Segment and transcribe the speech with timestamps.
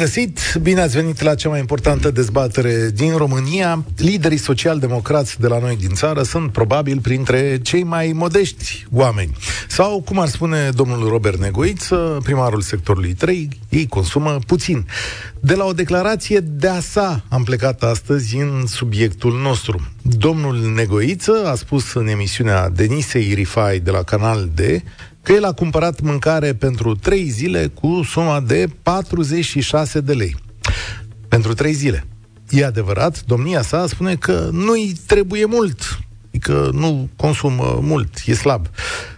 [0.00, 0.40] Bun găsit!
[0.62, 3.84] Bine ați venit la cea mai importantă dezbatere din România.
[3.96, 9.36] Liderii social-democrați de la noi din țară sunt probabil printre cei mai modești oameni.
[9.68, 14.86] Sau, cum ar spune domnul Robert Negoiță, primarul sectorului 3, ei consumă puțin.
[15.40, 19.88] De la o declarație de-a sa am plecat astăzi în subiectul nostru.
[20.02, 24.60] Domnul Negoiță a spus în emisiunea Denisei Rifai de la Canal D
[25.22, 30.36] că el a cumpărat mâncare pentru 3 zile cu suma de 46 de lei.
[31.28, 32.04] Pentru 3 zile.
[32.48, 35.98] E adevărat, domnia sa spune că nu-i trebuie mult,
[36.28, 38.66] adică nu consumă mult, e slab.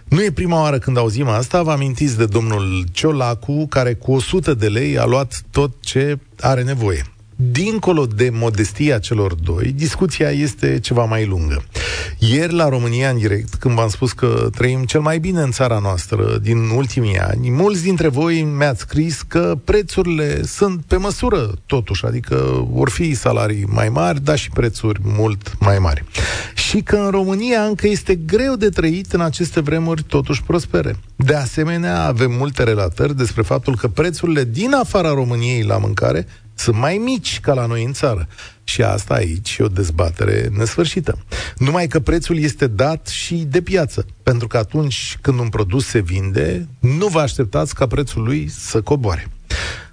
[0.03, 4.53] Nu e prima oară când auzim asta, vă amintiți de domnul Ciolacu, care cu 100
[4.53, 7.12] de lei a luat tot ce are nevoie
[7.51, 11.63] dincolo de modestia celor doi, discuția este ceva mai lungă.
[12.17, 15.79] Ieri, la România în direct, când v-am spus că trăim cel mai bine în țara
[15.79, 22.05] noastră din ultimii ani, mulți dintre voi mi-ați scris că prețurile sunt pe măsură, totuși,
[22.05, 26.03] adică vor fi salarii mai mari, dar și prețuri mult mai mari.
[26.53, 30.95] Și că în România încă este greu de trăit în aceste vremuri totuși prospere.
[31.15, 36.77] De asemenea, avem multe relatări despre faptul că prețurile din afara României la mâncare sunt
[36.77, 38.27] mai mici ca la noi în țară.
[38.63, 41.17] Și asta aici e o dezbatere nesfârșită.
[41.57, 45.99] Numai că prețul este dat și de piață, pentru că atunci când un produs se
[45.99, 49.27] vinde, nu vă așteptați ca prețul lui să coboare.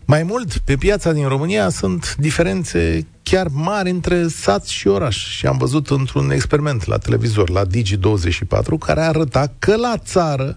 [0.05, 5.17] Mai mult, pe piața din România sunt diferențe chiar mari între sat și oraș.
[5.37, 10.57] Și am văzut într-un experiment la televizor, la Digi24, care arăta că la țară,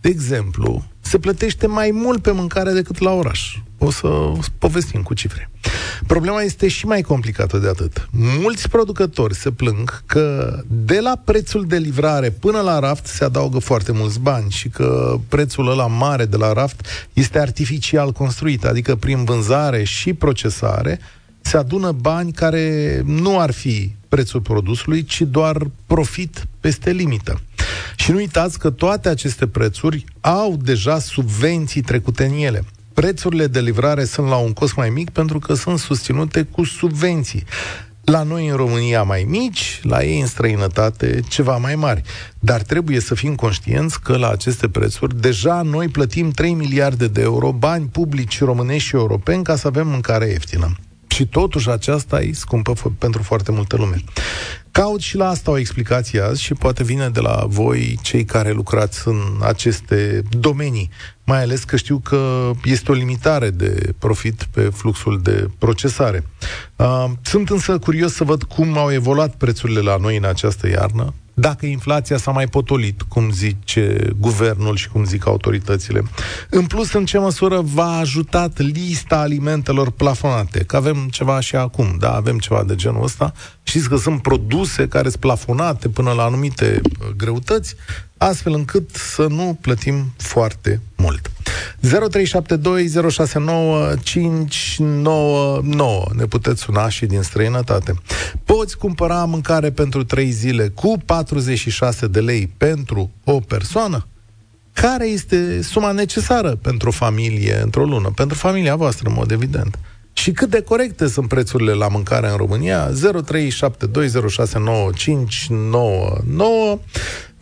[0.00, 3.56] de exemplu, se plătește mai mult pe mâncare decât la oraș.
[3.82, 5.50] O să povestim cu cifre.
[6.06, 8.08] Problema este și mai complicată de atât.
[8.12, 13.58] Mulți producători se plâng că de la prețul de livrare până la raft se adaugă
[13.58, 18.96] foarte mulți bani și că prețul ăla mare de la raft este artificial construit, adică
[18.96, 21.00] prin vânzare și procesare
[21.40, 27.40] se adună bani care nu ar fi prețul produsului, ci doar profit peste limită.
[27.96, 32.64] Și nu uitați că toate aceste prețuri au deja subvenții trecute în ele.
[32.94, 37.44] Prețurile de livrare sunt la un cost mai mic pentru că sunt susținute cu subvenții.
[38.04, 42.02] La noi în România mai mici, la ei în străinătate ceva mai mari.
[42.38, 47.20] Dar trebuie să fim conștienți că la aceste prețuri deja noi plătim 3 miliarde de
[47.20, 50.76] euro bani publici românești și europeni ca să avem mâncare ieftină.
[51.06, 54.04] Și totuși aceasta e scumpă f- pentru foarte multă lume.
[54.70, 58.50] Caut și la asta o explicație azi și poate vine de la voi, cei care
[58.52, 60.90] lucrați în aceste domenii,
[61.30, 66.24] mai ales că știu că este o limitare de profit pe fluxul de procesare.
[67.22, 71.66] Sunt însă curios să văd cum au evoluat prețurile la noi în această iarnă, dacă
[71.66, 76.02] inflația s-a mai potolit, cum zice guvernul și cum zic autoritățile.
[76.50, 80.64] În plus, în ce măsură v-a ajutat lista alimentelor plafonate?
[80.64, 83.32] Că avem ceva și acum, da, avem ceva de genul ăsta.
[83.62, 87.74] Știți că sunt produse care sunt plafonate până la anumite uh, greutăți,
[88.16, 91.30] astfel încât să nu plătim foarte mult.
[91.80, 91.86] 0372069599
[96.12, 97.94] Ne puteți suna și din străinătate.
[98.44, 104.06] Poți cumpăra mâncare pentru 3 zile cu 46 de lei pentru o persoană?
[104.72, 108.10] Care este suma necesară pentru o familie într-o lună?
[108.14, 109.78] Pentru familia voastră, în mod evident.
[110.12, 112.90] Și cât de corecte sunt prețurile la mâncare în România?
[112.90, 112.94] 0372069599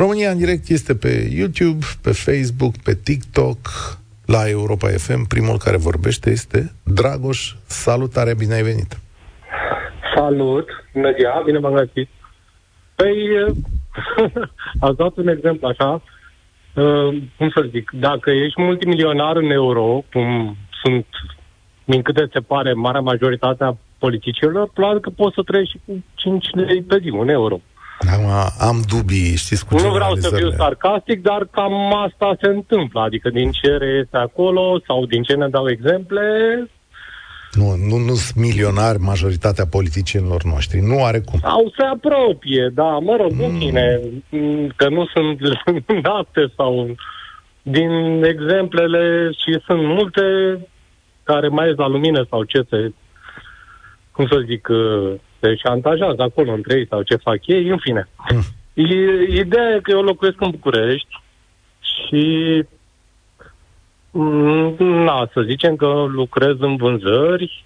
[0.03, 3.59] România în direct este pe YouTube, pe Facebook, pe TikTok,
[4.27, 5.27] la Europa FM.
[5.27, 7.55] Primul care vorbește este Dragoș.
[7.67, 8.99] Salutare, bine ai venit!
[10.15, 10.69] Salut!
[10.93, 12.09] Bună ziua, bine v-am găsit!
[12.95, 13.17] Păi,
[14.87, 16.03] ați dat un exemplu așa,
[16.75, 21.07] uh, cum să zic, dacă ești multimilionar în euro, cum sunt,
[21.85, 26.05] din câte se pare, marea majoritate a politicilor, probabil că poți să trăiești și cu
[26.15, 27.61] 5 lei pe zi, un euro.
[28.13, 33.01] Acum am dubii, știți, cu Nu vreau să fiu sarcastic, dar cam asta se întâmplă.
[33.01, 36.23] Adică din ce reiese acolo sau din ce ne dau exemple,
[37.53, 40.81] nu, nu, nu sunt milionari majoritatea politicienilor noștri.
[40.81, 41.41] Nu are cum.
[41.43, 43.59] Au se apropie, da, mă rog, mm.
[43.59, 44.01] bine,
[44.77, 45.39] că nu sunt
[46.09, 46.95] date sau
[47.63, 50.23] din exemplele și sunt multe
[51.23, 52.93] care mai ies la lumină sau ce se,
[54.13, 58.09] cum să zic, uh, se șantajează acolo între ei sau ce fac ei, în fine.
[58.31, 58.43] Mm.
[59.35, 61.23] Ideea e că eu locuiesc în București
[61.81, 62.65] și
[64.11, 67.65] mm, na, să zicem că lucrez în vânzări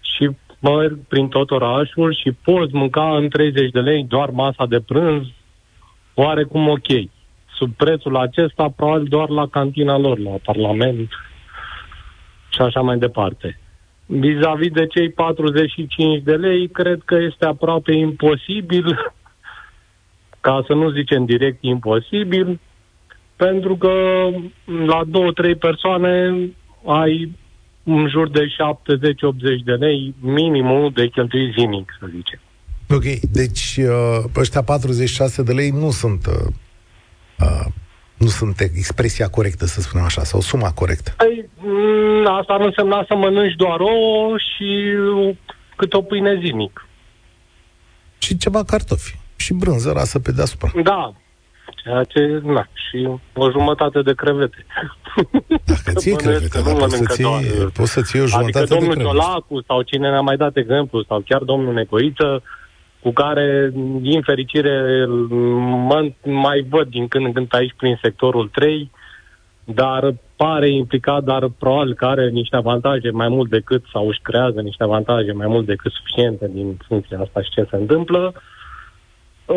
[0.00, 0.30] și
[0.60, 5.26] merg prin tot orașul și poți mânca în 30 de lei doar masa de prânz,
[6.14, 6.86] oarecum ok.
[7.54, 11.10] Sub prețul acesta, probabil doar la cantina lor, la Parlament
[12.48, 13.58] și așa mai departe.
[14.20, 18.84] Vis-a-vis de cei 45 de lei, cred că este aproape imposibil,
[20.40, 22.60] ca să nu zicem direct imposibil,
[23.36, 23.92] pentru că
[24.86, 26.34] la două, trei persoane
[26.86, 27.36] ai
[27.84, 28.48] în jur de 70-80
[29.64, 32.40] de lei minimul de cheltuit zilnic, să zicem.
[32.88, 36.52] Ok, deci uh, ăștia 46 de lei nu sunt uh,
[37.38, 37.66] uh,
[38.22, 41.10] nu sunt expresia corectă, să spunem așa, sau suma corectă.
[41.16, 44.68] Păi, mm, asta ar însemna să mănânci doar ouă și
[45.76, 46.86] cât o pâine zilnic.
[48.18, 49.18] Și ceva cartofi.
[49.36, 50.70] Și brânză rasă pe deasupra.
[50.82, 51.12] Da,
[51.82, 54.66] Ceea ce, na, și o jumătate de crevete.
[55.64, 58.94] Dacă ții crevete, dar poți să ții, doar, poți să ții o jumătate adică domnul
[58.94, 59.18] de crevete.
[59.18, 62.42] Ciolacu sau cine ne-a mai dat exemplu, sau chiar domnul Necoiță,
[63.02, 63.70] cu care,
[64.00, 65.06] din fericire,
[65.88, 68.90] mă mai văd din când în când aici prin sectorul 3,
[69.64, 74.60] dar pare implicat, dar probabil că are niște avantaje mai mult decât, sau își creează
[74.60, 78.32] niște avantaje mai mult decât suficiente din funcția asta și ce se întâmplă.
[78.34, 78.40] Uh,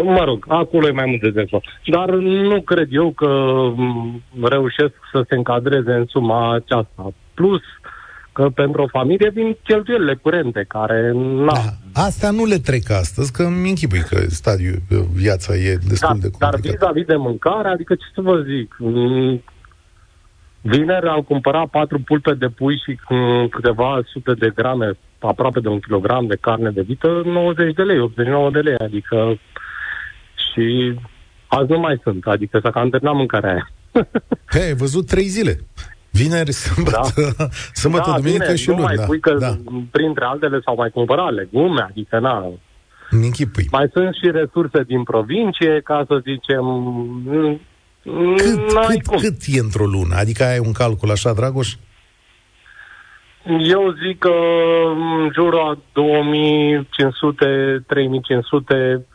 [0.04, 1.82] Mă rog, acolo e mai mult de dezvoltat.
[1.86, 3.62] Dar nu cred eu că
[4.42, 7.14] reușesc să se încadreze în suma aceasta.
[7.34, 7.62] Plus
[8.36, 11.12] că pentru o familie vin cheltuielile curente, care...
[11.16, 11.54] Na.
[11.54, 14.82] Da, astea nu le trec astăzi, că îmi închipui că stadiul,
[15.14, 16.52] viața e destul dar, de complicat.
[16.52, 18.76] Dar vis-a-vis de mâncare, adică ce să vă zic,
[20.62, 23.00] Vineri am cumpărat patru pulpe de pui și
[23.50, 28.00] câteva sute de grame, aproape de un kilogram de carne de vită, 90 de lei,
[28.00, 29.40] 89 de lei, adică
[30.36, 30.94] și
[31.48, 33.70] azi nu mai sunt, adică s-a cam terminat mâncarea aia.
[34.52, 35.60] He, ai văzut trei zile.
[36.16, 37.48] Vineri, sâmbătă, da.
[37.74, 38.86] sâmbătă da, duminică bine, și nu luni.
[38.86, 39.04] mai da.
[39.04, 39.56] pui că, da.
[39.92, 42.52] printre altele, s-au mai cumpărat legume, adică, na,
[43.10, 43.68] Închipui.
[43.72, 46.66] mai sunt și resurse din provincie, ca să zicem,
[48.38, 49.18] Cât, n-ai cât, cum.
[49.18, 50.16] cât e într-o lună?
[50.16, 51.76] Adică ai un calcul așa, Dragoș?
[53.70, 54.32] Eu zic că
[54.96, 55.78] în jurul a
[58.98, 59.06] 2500-3500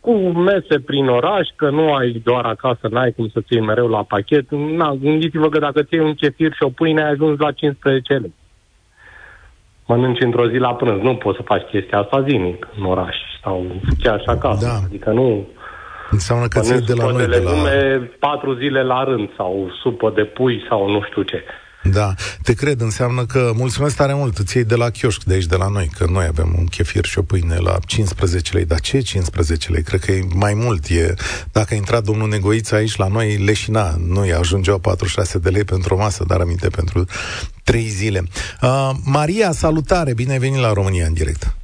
[0.00, 4.02] cu mese prin oraș, că nu ai doar acasă, n-ai cum să ții mereu la
[4.02, 4.50] pachet.
[4.50, 8.34] Na, gândiți-vă că dacă ții un chefir și o pâine, ai ajuns la 15 lei.
[9.86, 11.02] Mănânci într-o zi la prânz.
[11.02, 13.66] Nu poți să faci chestia asta zilnic în oraș sau
[14.02, 14.66] chiar și acasă.
[14.66, 14.84] Da.
[14.86, 15.48] Adică nu...
[16.10, 17.50] Înseamnă că ții de la supă noi, de de la...
[17.50, 21.44] legume patru zile la rând sau supă de pui sau nu știu ce.
[21.82, 25.46] Da, te cred, înseamnă că mulțumesc tare mult, îți iei de la chioșc de aici,
[25.46, 28.64] de la noi, că noi avem un chefir și o pâine la 15 lei.
[28.64, 29.82] Dar ce 15 lei?
[29.82, 30.88] Cred că e mai mult.
[30.88, 31.14] E,
[31.52, 35.64] dacă a intrat domnul Negoiță aici la noi, leșina, nu i ajungeau 46 de lei
[35.64, 37.04] pentru o masă, dar aminte pentru
[37.64, 38.22] 3 zile.
[38.62, 41.56] Uh, Maria, salutare, bine ai venit la România în direct.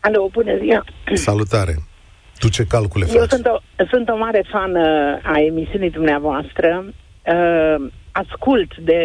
[0.00, 0.84] Alo, bună ziua!
[1.14, 1.76] Salutare!
[2.38, 3.14] Tu ce calcule faci?
[3.14, 4.76] Eu sunt o, sunt o mare fan
[5.22, 6.84] a emisiunii dumneavoastră.
[7.26, 9.02] Uh, ascult de,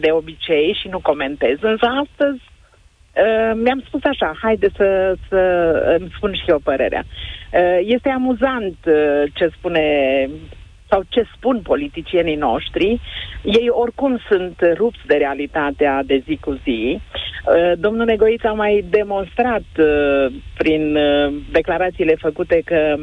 [0.00, 5.38] de obicei și nu comentez, însă astăzi uh, mi-am spus așa, haide să, să
[5.98, 7.04] îmi spun și eu părerea.
[7.04, 9.84] Uh, este amuzant uh, ce spune
[10.88, 13.00] sau ce spun politicienii noștri,
[13.42, 17.00] ei oricum sunt rupți de realitatea de zi cu zi.
[17.00, 22.96] Uh, domnul Negoiț a mai demonstrat uh, prin uh, declarațiile făcute că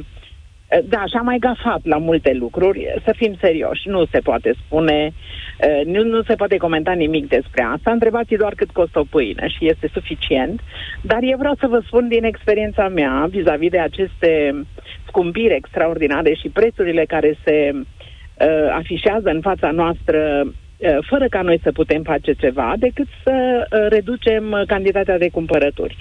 [0.85, 5.11] da, și-a mai gafat la multe lucruri, să fim serioși, nu se poate spune,
[5.85, 9.67] nu, nu se poate comenta nimic despre asta, întrebați doar cât costă o pâine și
[9.67, 10.61] este suficient,
[11.01, 14.61] dar eu vreau să vă spun din experiența mea vis-a-vis de aceste
[15.07, 20.51] scumpiri extraordinare și prețurile care se uh, afișează în fața noastră Uh,
[21.01, 25.95] fără ca noi să putem face ceva, decât să uh, reducem uh, cantitatea de cumpărături.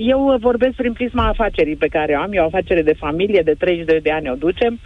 [0.00, 3.54] Eu vorbesc prin prisma afacerii pe care o am, eu o afacere de familie, de
[3.58, 4.78] 32 de ani o ducem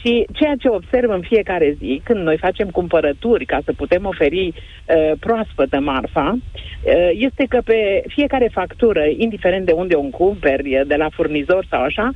[0.00, 4.52] și ceea ce observ în fiecare zi, când noi facem cumpărături ca să putem oferi
[5.20, 6.38] proaspătă marfa,
[7.12, 12.10] este că pe fiecare factură, indiferent de unde o cumperi, de la furnizor sau așa,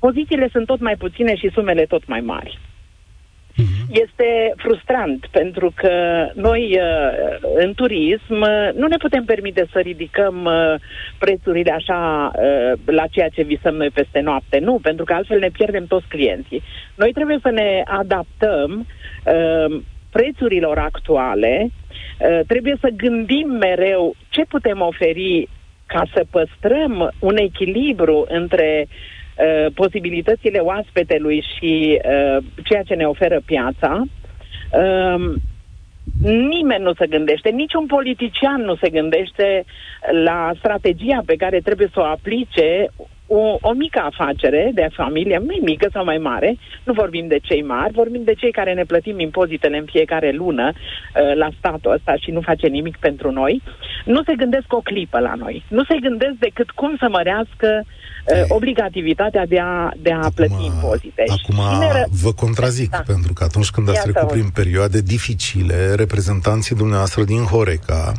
[0.00, 2.58] pozițiile sunt tot mai puține și sumele tot mai mari.
[3.52, 4.00] Uh-huh.
[4.02, 10.44] Este frustrant pentru că noi uh, în turism uh, nu ne putem permite să ridicăm
[10.44, 10.74] uh,
[11.18, 12.30] prețurile așa
[12.84, 14.58] la ceea ce visăm noi peste noapte.
[14.58, 16.62] Nu, pentru că altfel ne pierdem toți clienții.
[16.94, 18.86] Noi trebuie să ne adaptăm
[20.10, 21.70] prețurilor actuale,
[22.46, 25.48] trebuie să gândim mereu ce putem oferi
[25.86, 33.04] ca să păstrăm un echilibru între uh, Uh, posibilitățile oaspetelui și uh, ceea ce ne
[33.04, 34.02] oferă piața.
[34.72, 35.34] Uh,
[36.22, 39.64] Nimeni nu se gândește, niciun politician nu se gândește
[40.24, 42.88] la strategia pe care trebuie să o aplice
[43.26, 47.62] o, o mică afacere de familie, mai mică sau mai mare, nu vorbim de cei
[47.62, 52.14] mari, vorbim de cei care ne plătim impozitele în fiecare lună uh, la statul ăsta
[52.16, 53.62] și nu face nimic pentru noi,
[54.04, 55.64] nu se gândesc o clipă la noi.
[55.68, 58.01] Nu se gândesc decât cum să mărească uh,
[58.48, 61.24] obligativitatea de a, de a acum, plăti impozite.
[61.26, 63.02] Acum Cine vă contrazic, da.
[63.06, 68.12] pentru că atunci când ați trecut prin perioade dificile, reprezentanții dumneavoastră din Horeca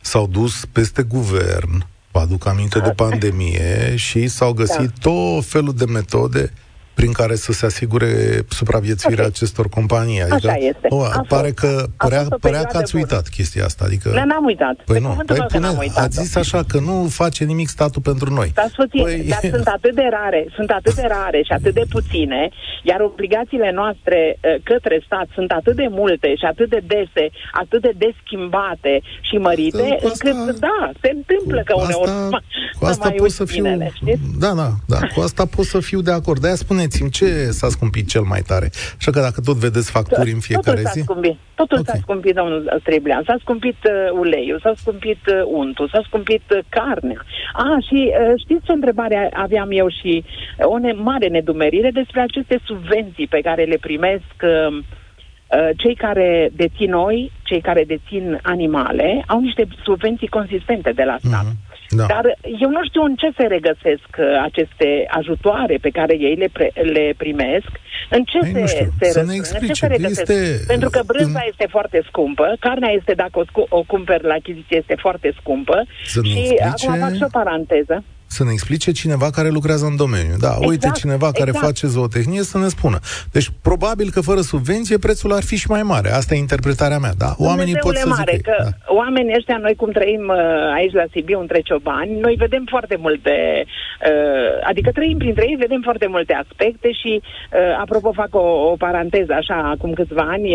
[0.00, 5.10] s-au dus peste guvern, Vă aduc aminte de pandemie și s-au găsit da.
[5.10, 6.52] tot felul de metode
[6.98, 8.10] prin care să se asigure
[8.48, 9.34] supraviețuirea okay.
[9.34, 10.20] acestor companii.
[10.22, 10.86] Adică, Așa este.
[10.88, 13.36] O, a pare fost, că părea, părea că ați uitat bună.
[13.36, 13.82] chestia asta.
[13.84, 14.76] Adică, da, n-am uitat.
[14.90, 15.68] Păi nu, păi pune,
[16.04, 18.50] ați zis așa că nu face nimic statul pentru noi.
[18.54, 19.24] Dar, puțin, păi...
[19.28, 22.48] dar sunt atât de rare, sunt atât de rare și atât de puține,
[22.82, 27.80] iar obligațiile noastre uh, către stat sunt atât de multe și atât de dese, atât
[27.86, 32.40] de deschimbate și mărite, asta, încât, da, se întâmplă că uneori asta,
[32.78, 33.92] cu asta pot să fiu, minele,
[34.38, 36.40] da, da, da, cu asta pot să fiu de acord.
[36.40, 38.70] De-aia spune spuneți-mi ce s-a scumpit cel mai tare.
[38.98, 40.98] Așa că dacă tot vedeți facturi în fiecare Totul zi...
[40.98, 41.36] S-a scumpit.
[41.54, 41.94] Totul okay.
[41.94, 43.22] s-a scumpit, domnul Streblean.
[43.26, 47.20] S-a scumpit uh, uleiul, s-a scumpit uh, untul, s-a scumpit uh, carnea.
[47.52, 52.20] Ah, și uh, știți ce întrebare aveam eu și uh, o ne- mare nedumerire despre
[52.20, 58.38] aceste subvenții pe care le primesc uh, uh, cei care dețin noi, cei care dețin
[58.42, 61.44] animale, au niște subvenții consistente de la stat.
[61.44, 61.67] Mm-hmm.
[61.90, 62.06] Da.
[62.06, 62.24] Dar
[62.60, 66.72] eu nu știu în ce se regăsesc uh, aceste ajutoare pe care ei le, pre,
[66.74, 67.70] le primesc,
[68.10, 69.72] în ce Ei, se, știu, se, să ne explice.
[69.72, 70.20] ce se regăsesc.
[70.20, 70.64] Este...
[70.66, 71.48] Pentru că brânza în...
[71.48, 75.82] este foarte scumpă, carnea este, dacă o, scu- o cumperi la achiziție, este foarte scumpă.
[76.04, 76.64] Să și explice...
[76.64, 80.36] acum fac și o paranteză să ne explice cineva care lucrează în domeniu.
[80.38, 81.64] Da, exact, uite, cineva care exact.
[81.66, 82.98] face zootehnie să ne spună.
[83.32, 86.10] Deci, probabil că fără subvenție prețul ar fi și mai mare.
[86.10, 87.34] Asta e interpretarea mea, da?
[87.38, 88.94] Oamenii pot să mare, zică, că da.
[88.94, 93.64] oamenii ăștia, noi cum trăim uh, aici la Sibiu, între ciobani, noi vedem foarte multe,
[93.64, 98.74] uh, adică trăim printre ei, vedem foarte multe aspecte și, uh, apropo, fac o, o
[98.78, 100.50] paranteză, așa, acum câțiva ani,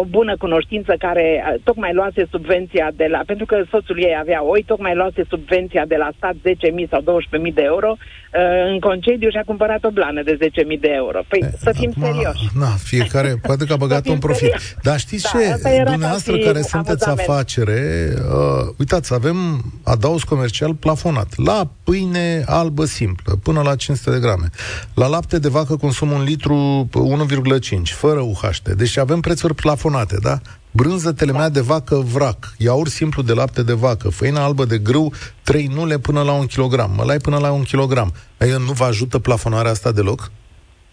[0.00, 4.62] o bună cunoștință care tocmai luase subvenția de la, pentru că soțul ei avea oi,
[4.66, 9.36] tocmai luase subvenția de la stat 10.000 sau 12.000 de euro uh, în concediu și
[9.36, 11.20] a cumpărat o blană de 10.000 de euro.
[11.28, 12.44] Păi e, să fim acum, serioși.
[12.54, 14.54] Na, fiecare poate că a băgat un profit.
[14.82, 15.44] Dar știți da, ce?
[15.84, 17.28] Dumneavoastră care sunteți amuzament.
[17.28, 17.80] afacere,
[18.16, 19.36] uh, uitați, avem
[19.84, 21.28] adaus comercial plafonat.
[21.36, 24.50] La pâine albă simplă, până la 500 de grame.
[24.94, 28.68] La lapte de vacă consum un litru 1,5, fără UHT.
[28.68, 30.40] Deci avem prețuri plafonate, da?
[30.70, 35.12] brânză telemea de vacă vrac, iaurt simplu de lapte de vacă, făină albă de grâu,
[35.42, 38.12] 3 nule până la un kilogram, mălai până la un kilogram.
[38.38, 40.30] Adică nu vă ajută plafonarea asta deloc?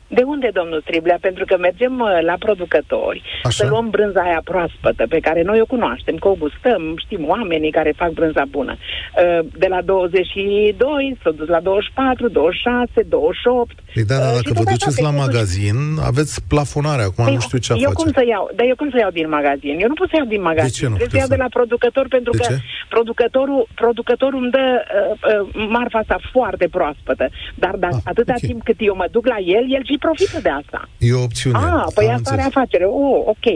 [0.08, 1.18] De unde, domnul Striblea?
[1.22, 3.64] Pentru că mergem uh, la producători Așa.
[3.64, 7.72] să luăm brânza aia proaspătă, pe care noi o cunoaștem, că o gustăm, știm oamenii
[7.72, 8.76] care fac brânza bună.
[8.78, 13.76] Uh, de la 22 s-a dus la 24, 26, 28.
[13.94, 15.76] Păi da, da, uh, dacă vă duceți la magazin,
[16.10, 17.94] aveți plafonare acum, păi, nu știu ce eu face.
[18.02, 18.50] cum să iau?
[18.56, 19.76] Dar eu cum să iau din magazin?
[19.84, 20.72] Eu nu pot să iau din magazin.
[20.72, 22.60] De ce nu Trebuie să iau de la producător, pentru de că ce?
[22.90, 27.26] producătorul, producătorul îmi dă uh, uh, marfa asta foarte proaspătă.
[27.64, 28.50] Dar dacă, ah, atâta okay.
[28.50, 30.80] timp cât eu mă duc la el, el și profită de asta.
[30.98, 31.58] E o opțiune.
[31.58, 32.86] Ah, păi asta are afacere.
[32.86, 33.48] Oh, ok.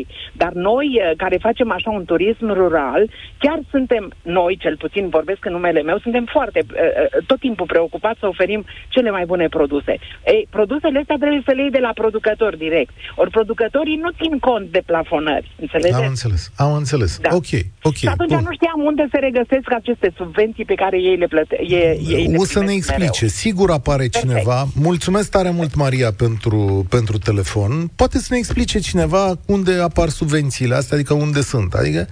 [0.42, 3.02] Dar noi, uh, care facem așa un turism rural,
[3.38, 7.66] chiar suntem, noi cel puțin vorbesc în numele meu, suntem foarte, uh, uh, tot timpul
[7.66, 9.94] preocupați să oferim cele mai bune produse.
[10.26, 12.94] Ei, produsele astea trebuie să le iei de la producător direct.
[13.16, 15.52] Ori producătorii nu țin cont de plafonări.
[15.60, 16.02] Înțelegeți?
[16.02, 16.52] Am înțeles.
[16.56, 17.12] Am înțeles.
[17.26, 17.30] Da.
[17.40, 17.52] Ok,
[17.90, 17.96] ok.
[17.96, 18.44] Și atunci Bun.
[18.48, 21.62] nu știam unde se regăsesc aceste subvenții pe care ei le plătesc.
[22.42, 23.24] O să ne explice.
[23.24, 23.38] Mereu.
[23.44, 24.18] Sigur apare Perfect.
[24.20, 24.58] cineva.
[24.76, 26.29] Mulțumesc tare mult, Maria, pentru,
[26.90, 27.92] pentru telefon.
[27.96, 31.74] Poate să ne explice cineva unde apar subvențiile astea, adică unde sunt.
[31.74, 32.08] Adică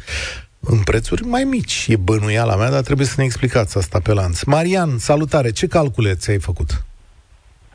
[0.59, 1.86] în prețuri mai mici.
[1.89, 4.41] E bănuiala mea, dar trebuie să ne explicați asta pe lanț.
[4.41, 5.51] Marian, salutare!
[5.51, 6.86] Ce calcule ți-ai făcut?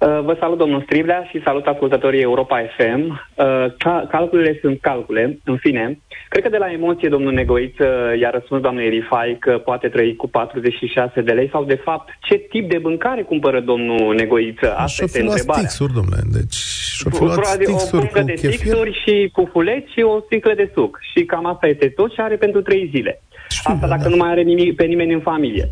[0.03, 3.01] Uh, vă salut, domnul Striblea, și salut ascultătorii Europa FM.
[3.11, 5.99] Uh, cal- calculele sunt calcule, în fine.
[6.29, 7.75] Cred că de la emoție, domnul Negoiț
[8.21, 12.35] i-a răspuns doamnei Rifai că poate trăi cu 46 de lei sau, de fapt, ce
[12.35, 14.57] tip de mâncare cumpără domnul Negoiț?
[14.77, 15.63] Asta este întrebarea.
[15.63, 16.23] Stixuri, domnule.
[16.33, 16.57] Deci,
[17.05, 20.99] o pungă de stixuri și cu fuleți și o sticlă de suc.
[21.13, 23.23] Și cam asta este tot și are pentru trei zile.
[23.65, 24.09] Asta dacă da.
[24.09, 25.69] nu mai are nimic, pe nimeni în familie.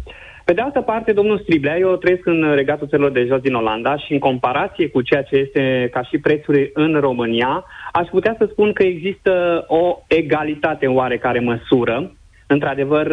[0.51, 3.97] Pe de altă parte, domnul Striblea, eu trăiesc în regatul țărilor de jos din Olanda
[3.97, 8.49] și în comparație cu ceea ce este ca și prețuri în România, aș putea să
[8.51, 12.13] spun că există o egalitate în oarecare măsură.
[12.47, 13.13] Într-adevăr,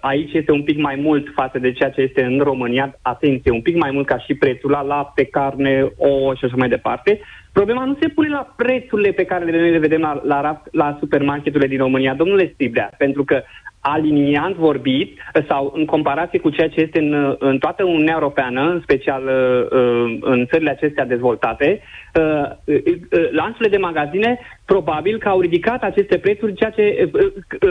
[0.00, 2.98] aici este un pic mai mult față de ceea ce este în România.
[3.02, 6.68] Atenție, un pic mai mult ca și prețul la lapte, carne, ouă și așa mai
[6.68, 7.20] departe.
[7.58, 11.68] Problema nu se pune la prețurile pe care noi le vedem la, la, la supermarketurile
[11.68, 13.42] din România, domnule Stibrea, pentru că
[13.80, 18.80] aliniant vorbit sau în comparație cu ceea ce este în, în toată Uniunea Europeană, în
[18.80, 21.80] special uh, în țările acestea dezvoltate,
[22.14, 27.10] uh, uh, lanțurile de magazine probabil că au ridicat aceste prețuri, ceea ce,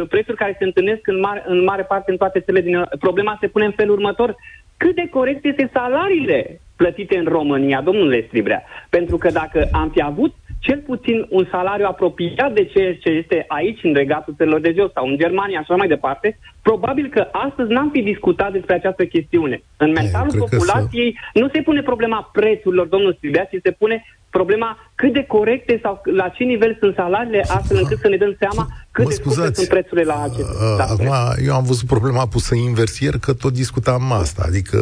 [0.10, 2.84] prețuri care se întâlnesc în mare, în mare parte în toate țările din...
[3.00, 4.36] Problema se pune în felul următor.
[4.78, 8.64] Cât de corect este salariile plătite în România, domnule Stribrea?
[8.90, 10.34] Pentru că dacă am fi avut
[10.66, 14.92] cel puțin un salariu apropiat de ceea ce este aici, în regatul țărilor de jos
[14.92, 19.64] sau în Germania, așa mai departe, probabil că astăzi n-am fi discutat despre această chestiune.
[19.78, 21.40] În mentalul Ai, populației să...
[21.42, 23.98] nu se pune problema prețurilor, domnul Stribea, ci se pune
[24.30, 28.36] problema cât de corecte sau la ce nivel sunt salariile, astfel încât să ne dăm
[28.40, 31.12] seama cât mă de scumpe sunt prețurile la acest uh, Acum,
[31.48, 34.44] eu am văzut problema pusă invers ieri, că tot discutam asta.
[34.46, 34.78] Adică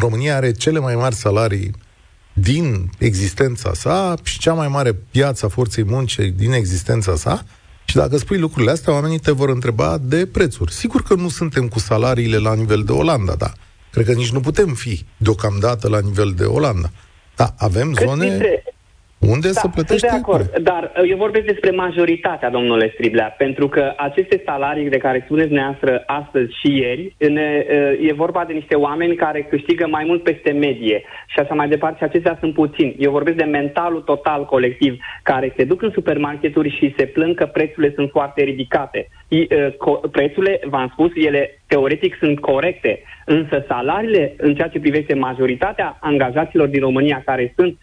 [0.00, 1.70] România are cele mai mari salarii
[2.40, 7.44] din existența sa și cea mai mare piață a forței muncii din existența sa.
[7.84, 10.72] Și dacă spui lucrurile astea, oamenii te vor întreba de prețuri.
[10.72, 13.52] Sigur că nu suntem cu salariile la nivel de Olanda, da.
[13.90, 16.90] Cred că nici nu putem fi deocamdată la nivel de Olanda.
[17.36, 18.28] Da, avem Cât zone...
[18.28, 18.64] Dintre,
[19.20, 20.06] unde da, să plătești?
[20.06, 24.96] de acord, dar uh, eu vorbesc despre majoritatea, domnule Striblea, pentru că aceste salarii de
[24.96, 29.86] care spuneți neastră astăzi și ieri, ne, uh, e vorba de niște oameni care câștigă
[29.90, 32.96] mai mult peste medie și așa mai departe și acestea sunt puțini.
[32.98, 37.46] Eu vorbesc de mentalul total colectiv care se duc în supermarketuri și se plâng că
[37.46, 39.08] prețurile sunt foarte ridicate.
[39.28, 45.98] Uh, prețurile, v-am spus, ele teoretic sunt corecte, însă salariile în ceea ce privește majoritatea
[46.00, 47.78] angajaților din România care sunt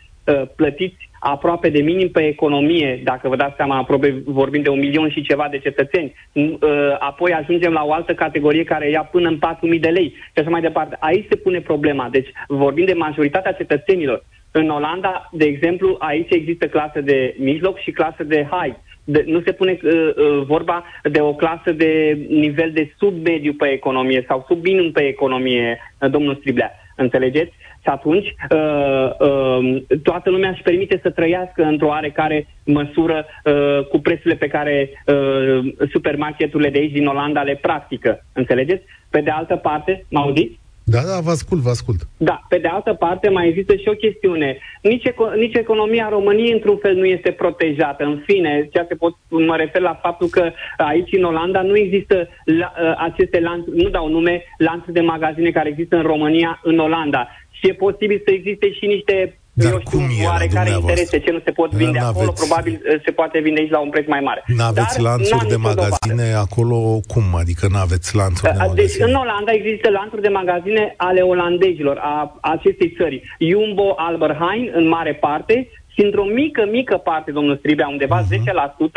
[0.56, 5.10] plătiți aproape de minim pe economie, dacă vă dați seama, aproape vorbim de un milion
[5.10, 6.14] și ceva de cetățeni.
[6.62, 9.40] Ă, apoi ajungem la o altă categorie care ia până în
[9.74, 10.98] 4.000 de lei și așa mai departe.
[11.00, 12.08] Aici se pune problema.
[12.12, 14.24] Deci vorbim de majoritatea cetățenilor.
[14.52, 18.76] În Olanda, de exemplu, aici există clasă de mijloc și clasă de high.
[19.04, 23.68] De, nu se pune uh, uh, vorba de o clasă de nivel de sub-mediu pe
[23.68, 26.72] economie sau sub minim pe economie, uh, domnul Striblea.
[26.96, 27.54] Înțelegeți?
[27.86, 34.00] Și atunci uh, uh, toată lumea își permite să trăiască într-o oarecare măsură uh, cu
[34.00, 38.26] prețurile pe care uh, supermarketurile de aici din Olanda le practică.
[38.34, 38.84] Înțelegeți?
[39.10, 40.60] Pe de altă parte, mă auziți?
[40.88, 42.00] Da, da, vă ascult, vă ascult.
[42.18, 44.58] Da, pe de altă parte mai există și o chestiune.
[44.82, 48.04] Nici, eco- nici economia României într-un fel nu este protejată.
[48.04, 52.28] În fine, ceea ce pot, mă refer la faptul că aici în Olanda nu există
[52.46, 56.78] la, uh, aceste lanțuri, nu dau nume, lanțuri de magazine care există în România, în
[56.80, 57.28] Olanda.
[57.66, 61.32] Și e posibil să existe și niște dar eu știu, cum e oarecare interese ce
[61.32, 62.18] nu se pot vinde N-aveți...
[62.18, 64.44] acolo, probabil uh, se poate vinde aici la un preț mai mare.
[64.48, 66.46] Nu aveți lanțuri de magazine dovadă.
[66.46, 66.78] acolo
[67.14, 67.28] cum?
[67.44, 68.82] Adică nu aveți lanțuri de magazine?
[68.82, 73.18] Deci în Olanda există lanțuri de magazine ale olandezilor, a acestei țări.
[73.50, 78.38] Jumbo, Albert Heijn, în mare parte, și într-o mică, mică parte, domnul Stribea, undeva uh-huh.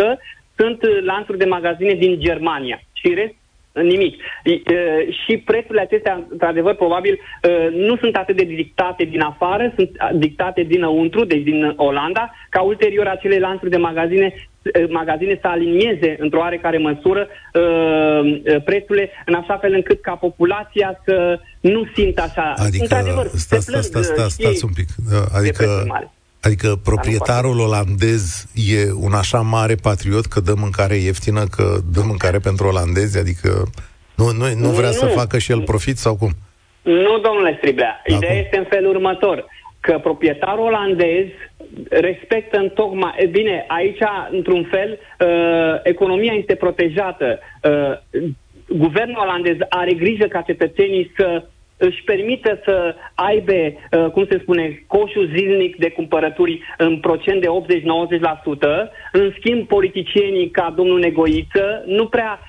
[0.07, 0.19] 10%,
[0.59, 2.79] sunt uh, lanțuri de magazine din Germania.
[2.93, 3.38] Și rest
[3.83, 4.23] nimic.
[5.25, 7.21] Și prețurile acestea, într-adevăr, probabil
[7.73, 13.07] nu sunt atât de dictate din afară, sunt dictate dinăuntru, deci din Olanda, ca ulterior
[13.07, 14.35] acele lanțuri de magazine
[14.89, 17.29] magazine să alinieze într-o oarecare măsură
[18.65, 22.55] prețurile în așa fel încât ca populația să nu simtă așa.
[22.57, 24.89] Adică, într-adevăr, sta, sta, sta, sta, stați un pic.
[25.33, 25.65] Adică,
[26.49, 28.23] Adică proprietarul olandez
[28.55, 33.19] e un așa mare patriot că dă mâncare ieftină, că dă mâncare pentru olandezi?
[33.19, 33.51] Adică
[34.21, 35.01] nu, nu, nu vrea nu.
[35.03, 36.31] să facă și el profit sau cum?
[36.83, 38.03] Nu, domnule Striblea.
[38.07, 38.43] Ideea Acum.
[38.45, 39.45] este în felul următor
[39.81, 41.27] că proprietarul olandez
[41.89, 43.29] respectă în tocmai...
[43.31, 47.39] Bine, aici, într-un fel, uh, economia este protejată.
[47.63, 47.99] Uh,
[48.69, 51.45] guvernul olandez are grijă ca cetățenii să
[51.79, 57.49] își permită să aibă, uh, cum se spune, coșul zilnic de cumpărături în procent de
[57.49, 62.48] 80-90%, în schimb politicienii ca domnul Negoiță nu prea Uh,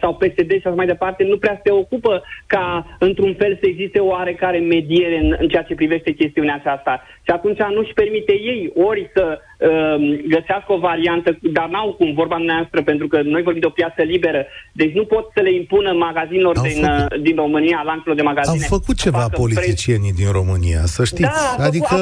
[0.00, 3.98] sau PSD și așa mai departe, nu prea se ocupă ca, într-un fel, să existe
[3.98, 7.02] o oarecare mediere în, în ceea ce privește chestiunea aceasta.
[7.22, 9.96] Și atunci nu-și permite ei ori să uh,
[10.34, 14.02] găsească o variantă, dar n-au cum, vorba noastră, pentru că noi vorbim de o piață
[14.02, 17.12] liberă, deci nu pot să le impună magazinelor din, făcut...
[17.12, 18.66] Uh, din România, lanțurilor de magazine.
[18.70, 20.24] Au făcut ceva politicienii preț...
[20.24, 21.38] din România, să știți.
[21.58, 21.94] Da, adică...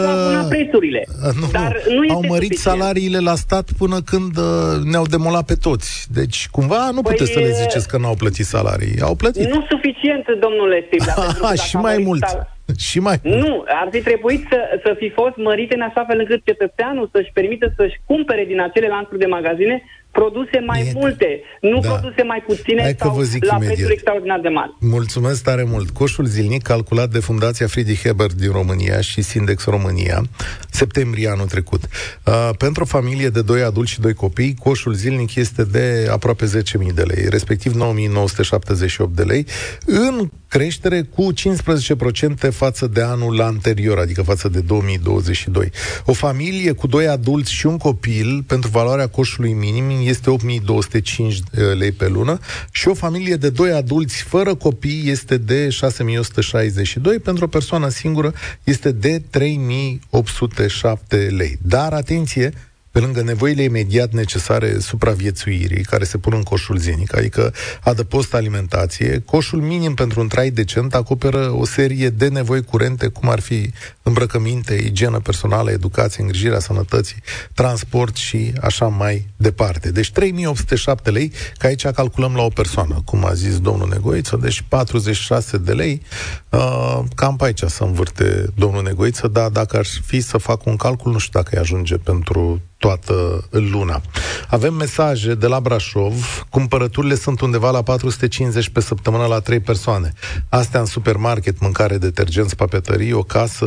[0.43, 1.03] au prețurile.
[1.41, 2.79] Nu, dar nu este au mărit suficient.
[2.79, 4.45] salariile la stat până când uh,
[4.91, 6.07] ne-au demolat pe toți.
[6.19, 9.01] Deci, cumva, nu păi, puteți să le ziceți că n-au plătit salarii.
[9.01, 9.49] Au plătit.
[9.49, 11.13] Nu suficient, domnule Stibla.
[11.31, 12.27] Aha, și mai mult.
[12.27, 12.55] Sal...
[12.79, 16.41] Și mai Nu, ar fi trebuit să, să fi fost mărite în așa fel încât
[16.45, 19.83] cetățeanul să-și permită să-și cumpere din acele lanțuri de magazine
[20.21, 21.89] produse mai E- multe, nu Da.
[21.89, 23.73] produse mai puține Hai că sau vă zic la imediat.
[23.73, 24.71] prețuri extraordinar de mari.
[24.81, 25.91] Mulțumesc tare mult.
[25.91, 30.23] Coșul zilnic calculat de Fundația Friedrich Hebert din România și Sindex România,
[30.71, 31.83] septembrie anul trecut.
[32.27, 36.45] Uh, pentru o familie de doi adulți și doi copii, coșul zilnic este de aproape
[36.47, 39.47] 10.000 de lei, respectiv 9.978 de lei,
[39.87, 45.71] în creștere cu 15% față de anul anterior, adică față de 2022.
[46.05, 51.37] O familie cu doi adulți și un copil, pentru valoarea coșului minim, este 8.205
[51.79, 52.39] lei pe lună
[52.71, 58.33] și o familie de doi adulți fără copii este de 6.162, pentru o persoană singură
[58.65, 61.59] este de 3.807 lei.
[61.63, 62.53] Dar, atenție,
[62.97, 69.23] pe lângă nevoile imediat necesare supraviețuirii, care se pun în coșul zilnic, adică adăpost alimentație,
[69.25, 73.71] coșul minim pentru un trai decent acoperă o serie de nevoi curente, cum ar fi
[74.03, 77.23] îmbrăcăminte, igienă personală, educație, îngrijirea sănătății,
[77.55, 79.91] transport și așa mai departe.
[79.91, 84.65] Deci 3807 lei, că aici calculăm la o persoană, cum a zis domnul Negoiță, deci
[84.69, 86.03] 46 de lei,
[86.51, 90.77] uh, cam pe aici să învârte domnul Negoiță, dar dacă ar fi să fac un
[90.77, 94.01] calcul, nu știu dacă îi ajunge pentru toată luna.
[94.49, 100.13] Avem mesaje de la Brașov, cumpărăturile sunt undeva la 450 pe săptămână la 3 persoane.
[100.49, 103.67] Astea în supermarket, mâncare, detergenți, papetării, o casă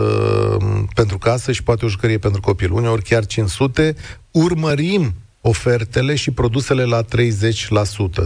[0.60, 2.72] m, pentru casă și poate o jucărie pentru copil.
[2.72, 3.96] Uneori chiar 500.
[4.32, 7.06] Urmărim ofertele și produsele la 30%.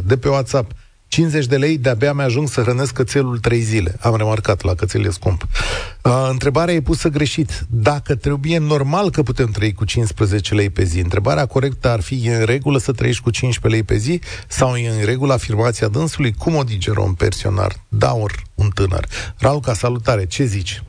[0.03, 0.71] De pe WhatsApp,
[1.13, 3.91] 50 de lei, de-abia mi-ajung să hrănesc cățelul 3 zile.
[4.02, 5.41] Am remarcat, la cățel e scump.
[5.41, 7.49] Uh, întrebarea e pusă greșit.
[7.69, 10.99] Dacă trebuie, normal că putem trăi cu 15 lei pe zi.
[10.99, 14.76] Întrebarea corectă ar fi, e în regulă să trăiești cu 15 lei pe zi sau
[14.76, 16.34] e în regulă afirmația dânsului?
[16.41, 17.71] Cum o digero un pensionar?
[17.88, 19.06] Daur, un tânăr.
[19.39, 20.84] Rauca, salutare, ce zici?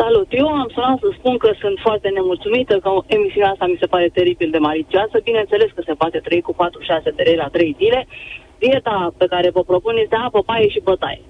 [0.00, 0.28] Salut!
[0.30, 4.08] Eu am sunat să spun că sunt foarte nemulțumită, că emisiunea asta mi se pare
[4.18, 5.16] teribil de malicioasă.
[5.30, 6.56] Bineînțeles că se poate trăi cu 4-6
[7.16, 8.06] de lei la 3 zile.
[8.58, 11.20] Dieta pe care vă propun este apă, paie și bătaie.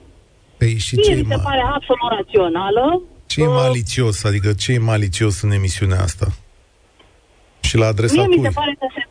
[0.59, 3.03] Păi și ce Mie e, mi se ma- pare absolut rațională.
[3.27, 4.25] ce e Uh, malițios?
[4.25, 6.27] Adică ce e malițios în emisiunea asta?
[7.61, 8.45] Și la adresa Mie mi cui?
[8.45, 9.03] se pare că se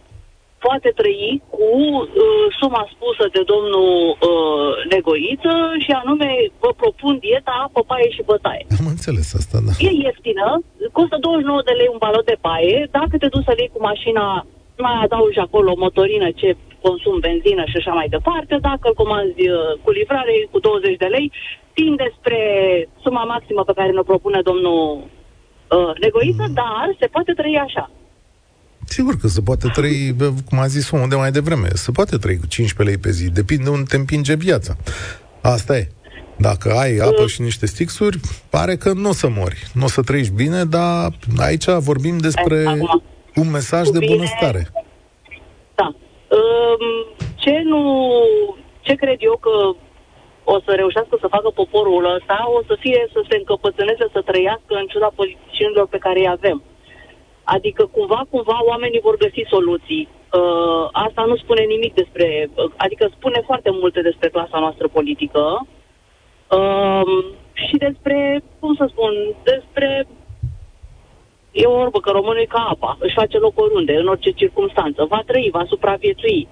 [0.66, 1.68] poate trăi cu
[2.02, 3.90] uh, suma spusă de domnul
[4.30, 5.54] uh, Negoiță
[5.86, 6.30] și anume
[6.64, 8.64] vă propun dieta apă, paie și bătaie.
[8.80, 9.72] Am înțeles asta, da.
[9.88, 10.48] E ieftină,
[10.98, 12.78] costă 29 de lei un balot de paie.
[12.98, 14.26] Dacă te duci să le iei cu mașina,
[14.86, 16.48] mai adaugi acolo o motorină ce
[16.86, 18.54] consum benzină și așa mai departe.
[18.70, 21.28] Dacă îl comanzi uh, cu livrare, e cu 20 de lei.
[21.78, 22.40] Tinde spre
[23.04, 24.82] suma maximă pe care ne propune domnul
[25.76, 26.54] uh, Negoiță, Mm.
[26.62, 27.86] dar se poate trăi așa.
[28.96, 32.16] Sigur că se poate trăi, bă, cum a zis unul de mai devreme, se poate
[32.18, 34.76] trăi cu 15 lei pe zi, depinde unde te împinge viața.
[35.42, 35.88] Asta e.
[36.40, 39.64] Dacă ai apă și niște stixuri, pare că nu o să mori.
[39.74, 43.04] Nu o să trăiești bine, dar aici vorbim despre Acum,
[43.36, 44.68] un mesaj cu de bine- bunăstare.
[44.74, 44.80] Da.
[46.28, 47.82] Um, Ce nu...
[48.82, 49.56] Ce cred eu că
[50.44, 54.74] o să reușească să facă poporul ăsta, o să fie să se încăpățâneze, să trăiască
[54.76, 56.64] în ciuda politicienilor pe care îi avem.
[57.44, 60.08] Adică cumva, cumva oamenii vor găsi soluții.
[60.34, 65.68] Uh, asta nu spune nimic despre, uh, adică spune foarte multe despre clasa noastră politică
[66.58, 69.14] uh, și despre, cum să spun,
[69.44, 70.08] despre
[71.62, 75.06] E o orbă că românul e ca apa, își face loc oriunde, în orice circunstanță.
[75.10, 76.48] Va trăi, va supraviețui.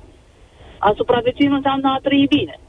[0.79, 2.59] A supraviețui nu înseamnă a trăi bine.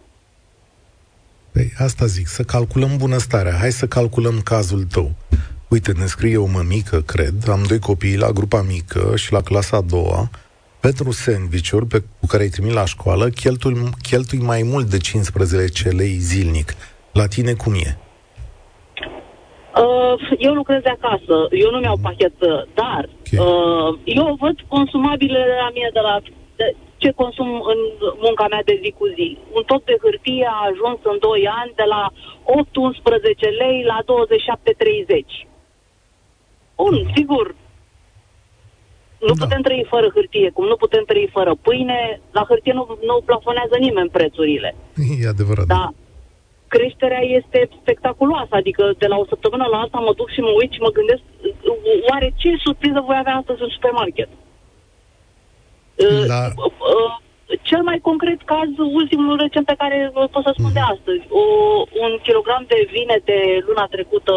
[1.52, 3.56] Păi asta zic, să calculăm bunăstarea.
[3.60, 5.10] Hai să calculăm cazul tău.
[5.68, 9.76] Uite, ne scrie o mămică, cred, am doi copii la grupa mică și la clasa
[9.76, 10.30] a doua,
[10.80, 15.88] pentru sandvișuri pe, cu care îi trimit la școală, cheltui, cheltui mai mult de 15
[15.88, 16.74] lei zilnic.
[17.12, 17.98] La tine cum e?
[19.84, 23.40] Uh, eu lucrez de acasă, eu nu mi-au pachet, uh, dar Ok.
[23.46, 26.14] uh, eu văd consumabilele de la mine, de la
[26.56, 27.78] de, ce consum în
[28.24, 29.38] munca mea de zi cu zi.
[29.52, 32.02] Un top de hârtie a ajuns în 2 ani de la
[32.44, 35.46] 8-11 lei la 27-30.
[36.76, 37.54] Bun, sigur,
[39.28, 39.44] nu Da.
[39.44, 43.76] putem trăi fără hârtie, cum nu putem trăi fără pâine, la hârtie nu, nu plafonează
[43.80, 44.74] nimeni prețurile.
[45.22, 45.66] E adevărat.
[45.66, 45.92] Da.
[46.68, 50.72] Creșterea este spectaculoasă, adică de la o săptămână la alta mă duc și mă uit
[50.72, 51.22] și mă gândesc
[52.10, 54.28] oare ce surpriză voi avea astăzi în supermarket?
[56.32, 57.12] La- Uh, uh,
[57.70, 58.68] Cel mai concret caz,
[59.00, 61.22] ultimul recent pe care uh, pot să spun de astăzi.
[61.40, 61.42] O,
[62.04, 64.34] un kilogram de vine de luna trecută,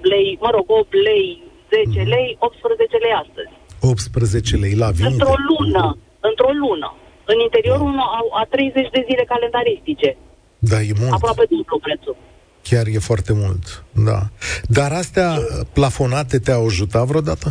[0.00, 1.42] 6-8 lei, mă rog, 8 lei,
[1.74, 3.50] 10 lei, 18 lei astăzi.
[3.80, 5.12] 18 lei la vinite.
[5.14, 5.84] Într-o lună,
[6.28, 6.88] într-o lună.
[7.32, 10.10] În interiorul unor- a, a 30 de zile calendaristice.
[10.70, 11.12] Da, e mult.
[11.12, 12.16] Aproape dublu prețul.
[12.62, 13.84] Chiar e foarte mult.
[14.08, 14.20] Da.
[14.68, 15.30] Dar astea
[15.72, 17.48] plafonate te-au ajutat vreodată?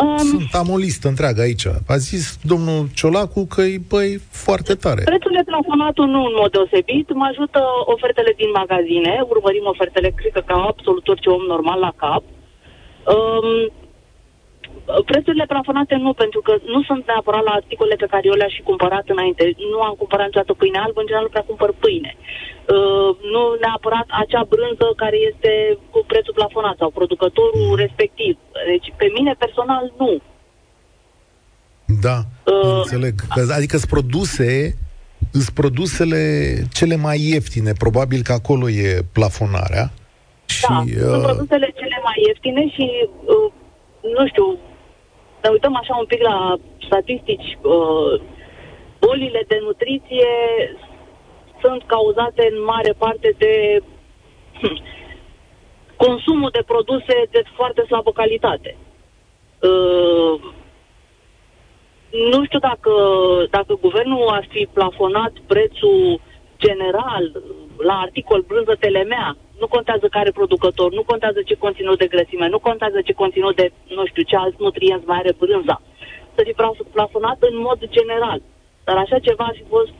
[0.00, 1.66] Um, Sunt, am o listă întreagă aici.
[1.86, 5.02] A zis domnul Ciolacu că e, băi, foarte tare.
[5.02, 7.60] Prețul plafonatul nu în mod deosebit, mă ajută
[7.94, 12.22] ofertele din magazine, urmărim ofertele, cred că ca absolut orice om normal la cap.
[13.14, 13.48] Um,
[15.10, 18.68] prețurile plafonate nu, pentru că nu sunt neapărat la articole pe care eu le-aș fi
[18.70, 19.42] cumpărat înainte.
[19.72, 22.12] Nu am cumpărat niciodată pâine albă, în general nu prea cumpăr pâine.
[22.16, 25.52] Uh, nu neapărat acea brânză care este
[25.92, 27.76] cu prețul plafonat sau producătorul mm.
[27.84, 28.34] respectiv.
[28.70, 30.12] Deci, pe mine personal, nu.
[32.06, 32.16] Da,
[32.52, 33.14] uh, înțeleg.
[33.58, 34.48] Adică sunt produse
[35.30, 36.22] sunt produsele
[36.72, 39.86] cele mai ieftine, probabil că acolo e plafonarea.
[40.68, 41.10] Da, și, uh...
[41.10, 42.86] sunt produsele cele mai ieftine și,
[43.34, 43.52] uh,
[44.16, 44.58] nu știu,
[45.42, 48.20] ne uităm așa un pic la statistici, uh,
[48.98, 50.28] bolile de nutriție
[51.60, 53.82] sunt cauzate în mare parte de
[54.60, 54.82] hm,
[55.96, 58.76] consumul de produse de foarte slabă calitate.
[59.62, 60.40] Uh,
[62.10, 62.92] nu știu dacă,
[63.50, 66.20] dacă guvernul ar fi plafonat prețul
[66.58, 67.42] general
[67.76, 72.60] la articol brânză telemea, nu contează care producător, nu contează ce conținut de grăsime, nu
[72.68, 75.76] contează ce conținut de, nu știu, ce alți nutrienți mai are brânza.
[76.34, 76.54] Să fi
[76.96, 78.40] plafonat în mod general.
[78.86, 79.98] Dar așa ceva ar fi fost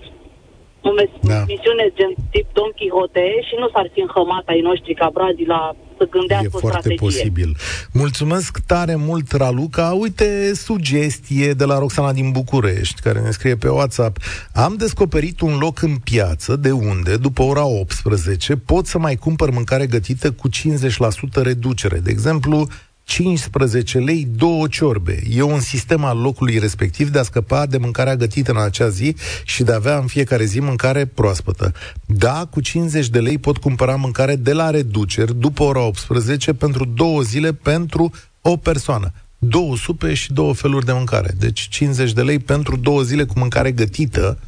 [0.88, 0.90] o
[1.30, 1.38] da.
[1.52, 5.62] misiune gen tip Don Quixote și nu s-ar fi înhămat ai noștri ca brazii la
[6.02, 7.06] să gândească e o foarte strategie.
[7.06, 7.56] posibil.
[7.92, 9.92] Mulțumesc tare mult, Raluca.
[9.98, 14.18] Uite, sugestie de la Roxana din București, care ne scrie pe WhatsApp.
[14.52, 19.50] Am descoperit un loc în piață de unde, după ora 18, pot să mai cumpăr
[19.50, 21.98] mâncare gătită cu 50% reducere.
[21.98, 22.68] De exemplu,
[23.12, 25.22] 15 lei, două ciorbe.
[25.30, 29.16] E un sistem al locului respectiv de a scăpa de mâncarea gătită în acea zi
[29.44, 31.72] și de a avea în fiecare zi mâncare proaspătă.
[32.06, 36.84] Da, cu 50 de lei pot cumpăra mâncare de la reduceri după ora 18 pentru
[36.84, 39.12] două zile pentru o persoană.
[39.38, 41.34] Două supe și două feluri de mâncare.
[41.38, 44.38] Deci 50 de lei pentru două zile cu mâncare gătită,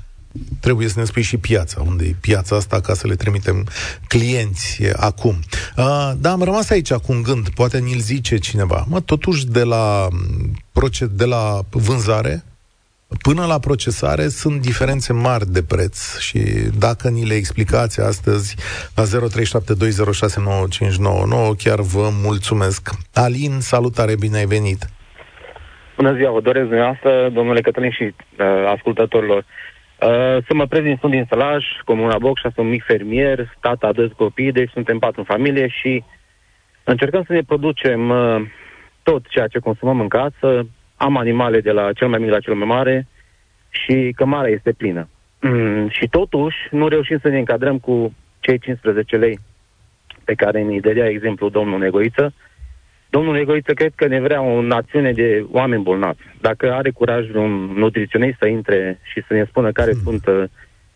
[0.61, 3.67] trebuie să ne spui și piața, unde e piața asta ca să le trimitem
[4.09, 5.35] clienți acum.
[5.77, 8.85] Uh, da, am rămas aici cu un gând, poate ni-l zice cineva.
[8.89, 10.09] Mă, totuși de la,
[11.11, 12.45] de la vânzare
[13.23, 16.39] până la procesare sunt diferențe mari de preț și
[16.79, 18.57] dacă ni le explicați astăzi
[18.97, 19.09] la 0372069599
[21.59, 22.91] chiar vă mulțumesc.
[23.15, 24.83] Alin, salutare, bine ai venit!
[25.97, 28.15] Bună ziua, vă doresc dumneavoastră, domnule Cătălin și uh,
[28.75, 29.39] ascultătorilor.
[29.39, 29.45] Uh,
[30.01, 34.53] Uh, să mă prezint, sunt din Sălaș, Comuna Bocșa, sunt mic fermier, tata, doi copii,
[34.53, 36.05] deci suntem patru în familie și
[36.85, 38.43] încercăm să ne producem uh,
[39.03, 40.67] tot ceea ce consumăm în casă.
[40.97, 43.07] Am animale de la cel mai mic la cel mai mare
[43.69, 45.09] și cămara este plină.
[45.41, 49.39] Mm, și totuși nu reușim să ne încadrăm cu cei 15 lei
[50.25, 52.35] pe care ne dădea exemplu domnul Negoiță.
[53.17, 56.23] Domnul Egoiță cred că ne vrea o națiune de oameni bolnavi.
[56.41, 60.01] Dacă are curaj un nutriționist să intre și să ne spună care hmm.
[60.03, 60.45] sunt uh,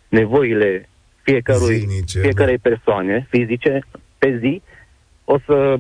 [0.09, 0.89] nevoile
[1.23, 2.69] fiecărui, Zinice, fiecarei da.
[2.69, 3.79] persoane fizice
[4.19, 4.63] pe zi,
[5.25, 5.77] o să,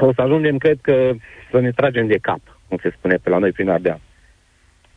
[0.00, 1.12] o să ajungem, cred că,
[1.50, 4.00] să ne tragem de cap, cum se spune pe la noi prin Ardeal.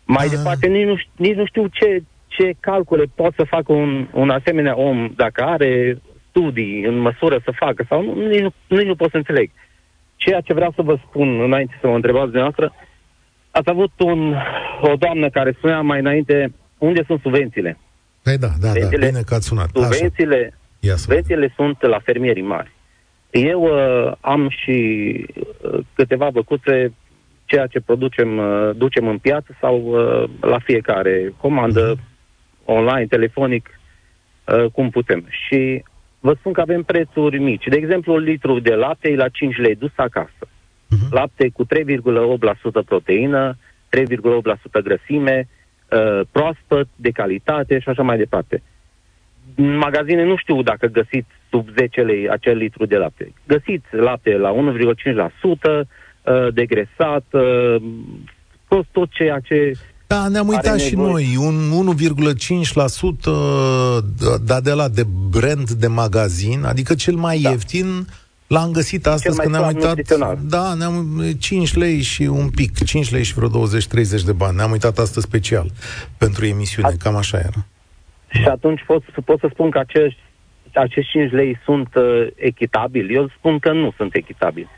[0.06, 0.32] Mai ah.
[0.36, 4.78] departe, nici nu, nici nu știu ce, ce calcule pot să facă un, un asemenea
[4.78, 9.10] om dacă are studii în măsură să facă sau nu, nici, nu, nici nu pot
[9.10, 9.50] să înțeleg.
[10.24, 12.74] Ceea ce vreau să vă spun înainte să mă întrebați dumneavoastră,
[13.52, 14.36] ați avut un,
[14.82, 17.78] o doamnă care spunea mai înainte unde sunt subvențiile.
[18.24, 19.70] Păi da, da, da, bine că ați sunat.
[19.74, 20.54] Subvențiile,
[20.96, 22.72] subvențiile sunt la fermierii mari.
[23.30, 24.78] Eu uh, am și
[25.62, 26.94] uh, câteva băcuțe
[27.46, 32.66] ceea ce producem, uh, ducem în piață sau uh, la fiecare comandă uh-huh.
[32.66, 33.80] online, telefonic,
[34.46, 35.26] uh, cum putem.
[35.30, 35.84] Și
[36.22, 37.68] vă spun că avem prețuri mici.
[37.68, 40.46] De exemplu, un litru de lapte e la 5 lei dus acasă.
[40.48, 41.10] Uh-huh.
[41.10, 41.70] Lapte cu 3,8%
[42.86, 43.58] proteină,
[43.90, 45.48] 3,8% grăsime,
[45.90, 48.62] uh, proaspăt, de calitate și așa mai departe.
[49.56, 53.34] În magazine nu știu dacă găsiți sub 10 lei acel litru de lapte.
[53.48, 55.88] Găsiți lapte la 1,5%,
[56.24, 57.76] uh, degresat, uh,
[58.92, 59.72] tot ceea ce
[60.14, 62.04] da, ne-am uitat și noi, un 1,5%
[64.46, 67.50] da, de la de brand de magazin, adică cel mai da.
[67.50, 68.08] ieftin
[68.48, 69.98] L-am găsit astăzi când ne-am uitat.
[70.42, 73.52] Da, ne-am 5 lei și un pic, 5 lei și vreo 20-30
[74.26, 74.56] de bani.
[74.56, 75.68] Ne-am uitat astăzi special
[76.18, 77.66] pentru emisiune, A- cam așa era.
[78.28, 80.20] Și atunci pot, pot să spun că acești,
[80.74, 83.14] acești 5 lei sunt uh, echitabili.
[83.16, 84.70] Eu spun că nu sunt echitabili.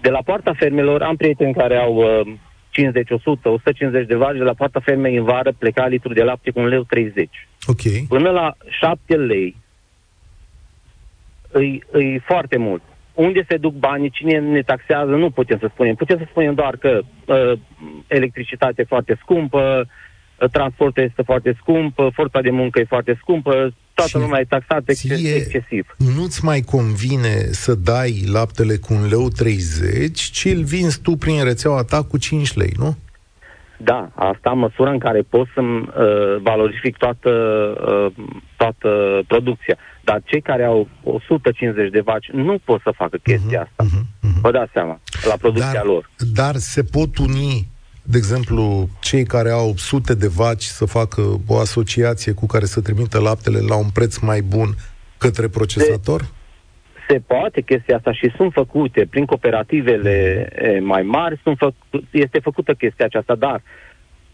[0.00, 2.32] De la poarta fermelor am prieteni care au uh,
[2.70, 6.50] 50, 100, 150 de vaci de la poarta fermei în vară pleca litru de lapte
[6.50, 7.48] cu un leu 30.
[7.66, 8.06] Ok.
[8.08, 9.56] Până la 7 lei
[11.50, 12.82] îi, îi foarte mult.
[13.14, 15.94] unde se duc banii, cine ne taxează, nu putem să spunem.
[15.94, 17.52] Putem să spunem doar că uh,
[18.06, 19.88] electricitatea e foarte scumpă,
[20.38, 24.40] uh, transportul este foarte scump, uh, forța de muncă e foarte scumpă, toată Și lumea
[24.40, 25.94] e taxată ție exces- excesiv.
[26.16, 31.44] Nu-ți mai convine să dai laptele cu un leu 30, ci îl vinzi tu prin
[31.44, 32.96] rețeaua ta cu 5 lei, nu?
[33.80, 37.30] Da, asta în măsură în care pot să-mi uh, valorific toată,
[37.86, 38.24] uh,
[38.56, 38.88] toată
[39.26, 39.76] producția.
[40.04, 43.84] Dar cei care au 150 de vaci nu pot să facă chestia asta.
[43.84, 44.40] uh-huh.
[44.42, 46.10] Vă dați seama, la producția Dar, lor.
[46.34, 47.68] dar se pot uni,
[48.10, 52.80] de exemplu, cei care au sute de vaci să facă o asociație cu care să
[52.80, 54.68] trimită laptele la un preț mai bun
[55.18, 56.20] către procesator?
[57.08, 62.38] Se poate chestia asta și sunt făcute prin cooperativele e, mai mari, sunt făcu- este
[62.38, 63.62] făcută chestia aceasta, dar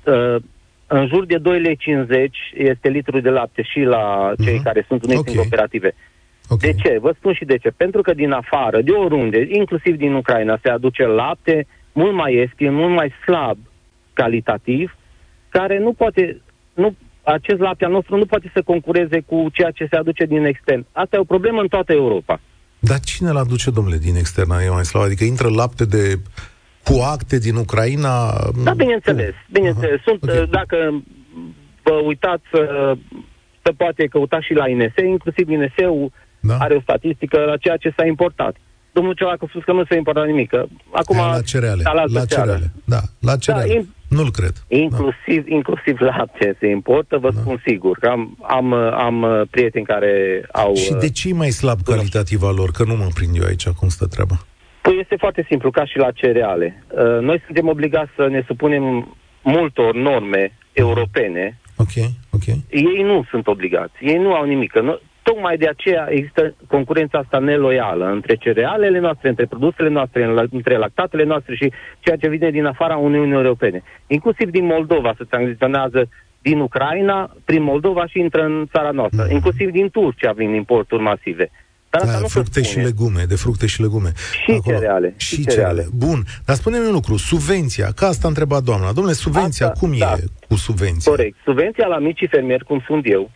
[0.05, 0.37] uh,
[0.87, 1.43] în jur de 2,50
[2.09, 4.63] lei este litru de lapte și la cei Mhm.
[4.63, 5.29] care sunt uniți Ok.
[5.29, 5.95] în cooperative.
[6.49, 6.61] Ok.
[6.61, 6.99] De ce?
[7.01, 7.71] Vă spun și de ce.
[7.77, 12.73] Pentru că din afară, de oriunde, inclusiv din Ucraina, se aduce lapte mult mai ieftin,
[12.75, 13.59] mult mai slab
[14.13, 14.97] calitativ,
[15.49, 16.41] care nu poate,
[16.75, 20.45] nu, acest lapte al nostru nu poate să concureze cu ceea ce se aduce din
[20.45, 20.87] extern.
[20.93, 22.41] Asta e o problemă în toată Europa.
[22.79, 24.63] Dar cine îl aduce, domnule, din externă?
[24.63, 25.03] E mai slab?
[25.03, 26.15] Adică intră lapte de
[26.85, 28.33] cu acte din Ucraina?
[28.65, 29.35] Da, bineînțeles.
[29.51, 30.01] bineînțeles.
[30.01, 30.43] Aha, Sunt, ok.
[30.43, 31.03] uh, dacă
[31.83, 32.99] vă uitați, uh,
[33.63, 36.57] se poate căuta și la INS, inclusiv INS-ul Da?
[36.57, 38.57] are o statistică la ceea ce s-a importat.
[38.97, 40.49] Domnul Ciovac a spus că nu s-a importat nimic.
[40.51, 41.83] că Acum, Aia la cereale.
[41.85, 42.43] la altă La seară.
[42.45, 42.73] cereale.
[42.85, 43.75] Da, la cereale.
[43.79, 44.53] in- Nu-l cred.
[44.69, 47.41] Inclusiv, inclusiv lapte se importă, vă Da.
[47.41, 47.99] spun sigur.
[48.01, 48.73] Că am, am,
[49.07, 50.75] am uh, prieteni care au...
[50.75, 52.71] Și uh, de ce e mai slab calitativ al lor?
[52.71, 54.35] Că nu mă prind eu aici cum stă treaba.
[54.83, 56.85] Păi este foarte simplu, ca și la cereale.
[56.89, 61.59] Uh, Noi suntem obligați să ne supunem multor norme europene.
[61.77, 61.93] Ok,
[62.31, 62.47] ok.
[62.69, 64.73] Ei nu sunt obligați, ei nu au nimic.
[65.27, 70.77] Nu, tocmai de aceea există concurența asta neloială între cerealele noastre, între produsele noastre, între
[70.77, 73.83] lactatele noastre și ceea ce vine din afara Uniunii Europene.
[74.07, 76.09] Inclusiv din Moldova se tranziționează
[76.43, 79.27] din Ucraina, prin Moldova și intră în țara noastră.
[79.31, 81.51] Inclusiv din Turcia vin importuri masive.
[81.91, 82.85] Dar asta Da, nu se fructe și spune.
[82.85, 84.13] legume, de fructe și legume.
[84.43, 85.81] Și cereale, Și, și cereale.
[85.83, 85.89] cereale.
[86.07, 86.23] Bun.
[86.45, 88.93] Dar spune-mi un lucru, subvenția, că asta a întrebat doamna.
[88.93, 90.13] Domnule, subvenția, Asta, cum da.
[90.17, 91.13] e cu subvenția?
[91.13, 91.37] Corect.
[91.45, 93.31] Subvenția la micii fermieri, cum sunt eu,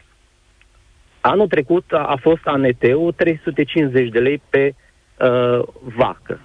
[1.20, 4.74] anul trecut a, a fost ANT-ul 350 de lei pe
[5.18, 5.60] uh,
[5.96, 6.40] vacă.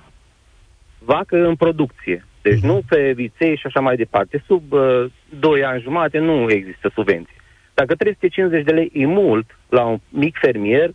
[0.99, 2.25] Vacă în producție.
[2.41, 2.65] Deci Mhm.
[2.67, 4.43] nu pe viței și așa mai departe.
[4.47, 5.05] Sub uh,
[5.39, 7.36] 2 ani jumate nu există subvenție.
[7.73, 10.89] Dacă 350 de lei e mult la un mic fermier,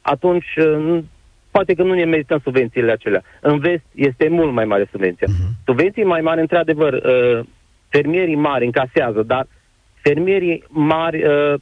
[0.00, 1.04] atunci uh, nu-
[1.50, 3.22] poate că nu ne merităm subvențiile acelea.
[3.40, 5.26] În vest este mult mai mare subvenția.
[5.30, 5.52] Mhm.
[5.64, 7.40] Subvenții mai mari, într-adevăr, uh,
[7.88, 9.46] fermierii mari încasează, dar
[10.02, 11.54] fermierii mari uh,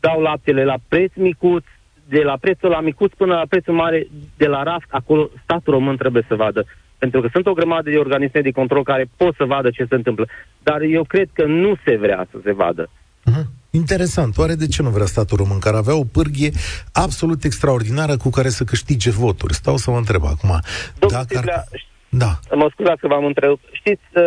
[0.00, 1.64] dau laptele la preț micuț,
[2.08, 5.96] de la prețul la micuț până la prețul mare de la raft, acolo statul român
[5.96, 6.64] trebuie să vadă.
[6.98, 9.94] Pentru că sunt o grămadă de organisme de control care pot să vadă ce se
[9.94, 10.26] întâmplă.
[10.62, 12.90] Dar eu cred că nu se vrea să se vadă.
[13.30, 13.44] Uh-huh.
[13.70, 14.38] Interesant.
[14.38, 16.50] Oare de ce nu vrea statul român, care avea o pârghie
[16.92, 19.54] absolut extraordinară cu care să câștige voturi?
[19.54, 20.60] Stau să mă întreb acum.
[20.98, 21.44] Domnul Dacă ar...
[21.44, 21.64] Stiglea,
[22.08, 22.56] Da.
[22.56, 23.64] Mă scuzați că v-am întrerupt.
[23.72, 24.22] Știți, uh,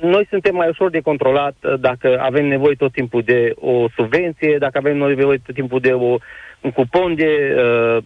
[0.00, 4.56] noi suntem mai ușor de controlat uh, dacă avem nevoie tot timpul de o subvenție,
[4.58, 6.16] dacă avem nevoie tot timpul de o,
[6.60, 8.04] un cupon de uh,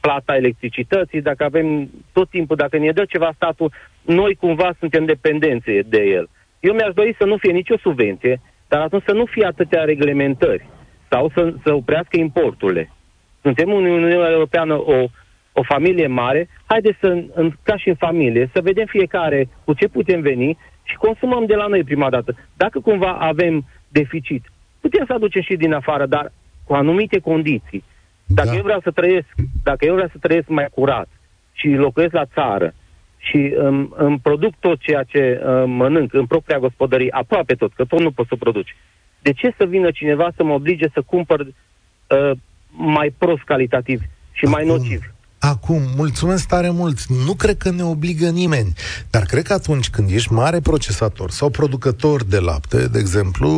[0.00, 5.70] plata electricității, dacă avem tot timpul, dacă ne dă ceva statul, noi cumva suntem dependenți
[5.86, 6.28] de el.
[6.60, 10.66] Eu mi-aș dori să nu fie nicio subvenție, dar atunci să nu fie atâtea reglementări
[11.10, 12.90] sau să, să oprească importurile.
[13.42, 15.06] Suntem în Uniunea Europeană o,
[15.52, 19.88] o familie mare, haideți să, în, ca și în familie, să vedem fiecare cu ce
[19.88, 22.36] putem veni și consumăm de la noi prima dată.
[22.56, 24.44] Dacă cumva avem deficit,
[24.80, 26.32] putem să aducem și din afară, dar
[26.64, 27.84] cu anumite condiții.
[28.26, 28.54] Dacă Da.
[28.56, 29.26] eu vreau să trăiesc,
[29.62, 31.08] dacă eu vreau să trăiesc mai curat
[31.52, 32.74] și locuiesc la țară
[33.16, 37.84] și îmi, îmi produc tot ceea ce uh, mănânc în propria gospodărie, aproape tot, că
[37.84, 38.76] tot nu poți să produci.
[39.18, 42.30] De ce să vină cineva să mă oblige să cumpăr uh,
[42.70, 44.00] mai prost calitativ
[44.32, 45.14] și mai Acum- nociv?
[45.44, 47.06] Acum, mulțumesc tare mult.
[47.06, 48.72] Nu cred că ne obligă nimeni,
[49.10, 53.48] dar cred că atunci când ești mare procesator sau producător de lapte, de exemplu,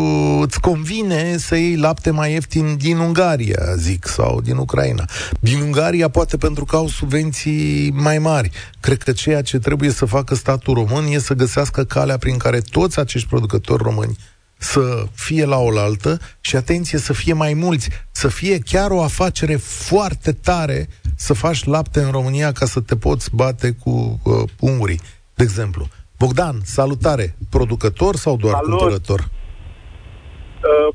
[0.42, 5.04] îți convine să iei lapte mai ieftin din Ungaria, zic, sau din Ucraina.
[5.40, 8.50] Din Ungaria poate pentru că au subvenții mai mari.
[8.80, 12.60] Cred că ceea ce trebuie să facă statul român e să găsească calea prin care
[12.60, 14.16] toți acești producători români
[14.64, 19.56] să fie la oaltă și, atenție, să fie mai mulți, să fie chiar o afacere
[19.56, 20.86] foarte tare
[21.16, 25.00] să faci lapte în România ca să te poți bate cu uh, ungurii,
[25.34, 25.86] de exemplu.
[26.18, 27.34] Bogdan, salutare!
[27.50, 28.68] Producător sau doar Salut!
[28.78, 29.20] cumpărător?
[29.20, 30.94] Uh,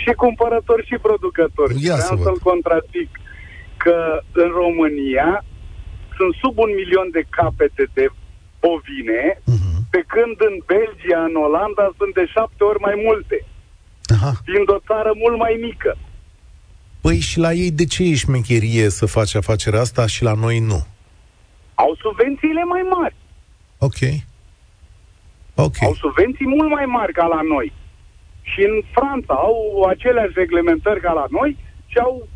[0.00, 1.68] și cumpărător și producător.
[1.70, 2.24] Ia să Vreau văd.
[2.26, 3.10] să-l contrazic
[3.76, 3.96] că
[4.32, 5.44] în România
[6.16, 8.06] sunt sub un milion de capete de
[8.64, 9.77] bovine, Mhm.
[9.90, 13.44] Pe când în Belgia, în Olanda, sunt de șapte ori mai multe,
[14.14, 14.32] Aha.
[14.44, 15.96] fiind o țară mult mai mică.
[17.00, 20.58] Păi și la ei de ce e șmecherie să faci afacerea asta și la noi
[20.58, 20.86] nu?
[21.74, 23.14] Au subvențiile mai mari.
[23.78, 24.00] Ok.
[25.54, 25.78] Ok.
[25.82, 27.72] Au subvenții mult mai mari ca la noi.
[28.42, 29.58] Și în Franța au
[29.88, 32.28] aceleași reglementări ca la noi și au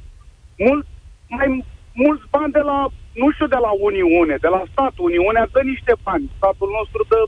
[0.59, 0.86] mult
[1.28, 2.78] mai mulți bani de la,
[3.22, 4.94] nu știu de la Uniune, de la stat.
[5.09, 6.30] Uniunea dă niște bani.
[6.36, 7.20] Statul nostru dă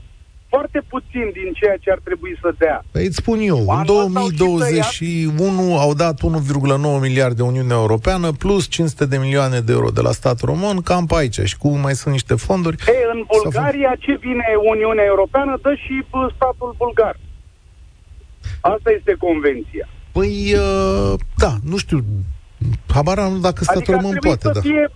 [0.49, 2.85] foarte puțin din ceea ce ar trebui să dea.
[2.91, 7.41] Păi îți spun eu, în Anul ăsta au și 2021 au dat 1,9 miliarde de
[7.41, 11.39] Uniunea Europeană plus 500 de milioane de euro de la stat român, cam pe aici.
[11.39, 12.83] Și cum mai sunt niște fonduri.
[12.87, 17.19] Ei, în Bulgaria ce vine Uniunea Europeană dă și bă, statul bulgar.
[18.61, 19.87] Asta este convenția.
[20.11, 22.03] Păi, uh, da, nu știu,
[22.87, 24.69] habar am dacă statul adică ar român trebui poate, să da.
[24.69, 24.87] fie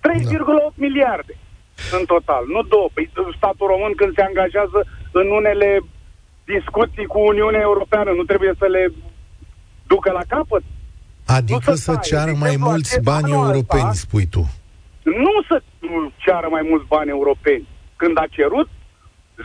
[0.00, 1.36] 3,8 miliarde
[1.98, 2.88] în total, nu două.
[2.94, 4.78] Păi statul român când se angajează
[5.12, 5.68] în unele
[6.54, 8.92] discuții cu Uniunea Europeană, nu trebuie să le
[9.86, 10.62] ducă la capăt?
[11.26, 12.08] Adică nu să să taie.
[12.10, 14.42] ceară De mai exemplu, mulți acest bani anul europeni, ăsta- spui tu.
[15.02, 15.62] Nu să
[16.16, 17.68] ceară mai mulți bani europeni.
[17.96, 18.68] Când a cerut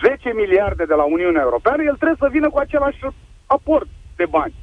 [0.01, 2.99] 10 miliarde de la Uniunea Europeană, el trebuie să vină cu același
[3.45, 4.53] aport de bani.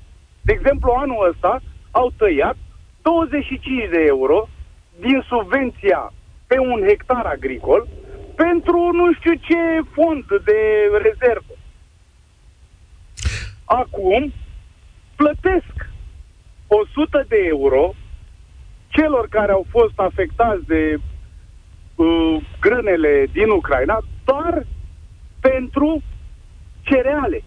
[0.40, 1.60] De exemplu, anul ăsta
[1.90, 2.56] au tăiat
[3.02, 4.48] 25 de euro
[5.00, 6.12] din subvenția
[6.54, 7.88] pe un hectar agricol
[8.34, 10.60] pentru nu știu ce fond de
[11.02, 11.54] rezervă.
[13.64, 14.32] Acum
[15.16, 15.74] plătesc
[16.66, 17.94] 100 de euro
[18.88, 20.96] celor care au fost afectați de
[21.94, 24.66] uh, grânele din Ucraina doar
[25.40, 26.02] pentru
[26.82, 27.42] cereale.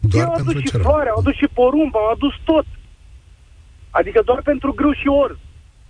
[0.00, 0.88] Doar Ei au pentru adus și cereale.
[0.88, 2.66] floare, au adus și porumb, au adus tot.
[3.90, 5.36] Adică doar pentru grâu și orz.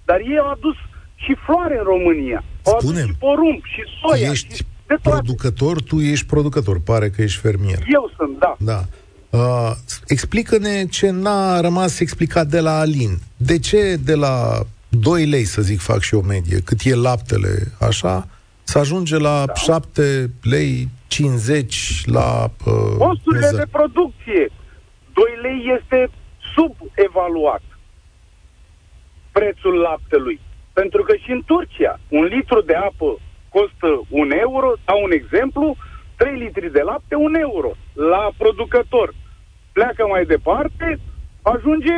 [0.04, 0.76] Dar ei au adus
[1.16, 2.44] și floare în România.
[2.64, 5.08] Au adus Spune-mi, și porumb, și soia, Ești și de toate.
[5.08, 7.78] producător, tu ești producător, pare că ești fermier.
[7.92, 8.56] Eu sunt, da.
[8.58, 8.82] Da.
[9.30, 9.72] Uh,
[10.06, 13.18] explică-ne ce n-a rămas explicat de la Alin.
[13.36, 17.72] De ce de la 2 lei, să zic, fac și o medie, cât e laptele,
[17.80, 18.28] așa,
[18.62, 19.54] să ajunge la da.
[19.54, 22.50] 7 lei 50 la...
[22.66, 23.56] Uh, Costurile vânzări?
[23.56, 24.50] de producție.
[25.12, 26.10] 2 lei este
[26.54, 27.62] subevaluat
[29.32, 30.40] prețul laptelui.
[30.80, 33.10] Pentru că și în Turcia, un litru de apă
[33.54, 35.76] costă un euro, sau un exemplu,
[36.16, 39.14] 3 litri de lapte, un euro la producător.
[39.72, 40.98] Pleacă mai departe,
[41.42, 41.96] ajunge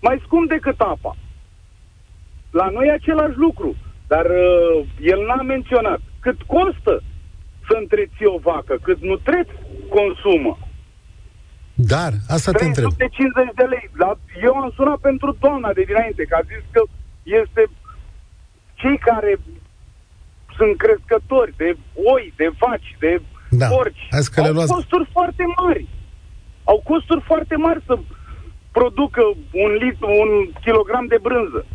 [0.00, 1.16] mai scump decât apa.
[2.50, 3.76] La noi e același lucru,
[4.06, 6.94] dar uh, el n-a menționat cât costă
[7.68, 9.54] să întreții o vacă, cât nutreți
[9.88, 10.58] consumă.
[11.74, 12.90] Dar, asta te întreb.
[12.92, 13.90] 350 de lei.
[14.02, 14.10] La,
[14.42, 16.82] eu am sunat pentru doamna de dinainte, că a zis că
[17.42, 17.62] este
[18.74, 19.32] cei care
[20.56, 21.68] sunt crescători de
[22.14, 23.12] oi, de vaci, de
[23.50, 23.66] Da.
[23.66, 24.06] porci.
[24.10, 25.84] Hai că le au luați- costuri foarte mari.
[26.64, 27.94] Au costuri foarte mari să
[28.78, 29.22] producă
[29.64, 30.30] un, litru, un
[30.64, 31.66] kilogram de brânză.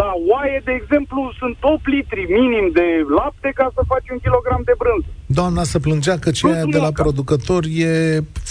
[0.00, 2.86] La oaie, de exemplu, sunt 8 litri minim de
[3.18, 5.06] lapte ca să faci un kilogram de brânză.
[5.26, 7.02] Doamna se plângea că ceea Nu de la muncă.
[7.02, 7.90] producător e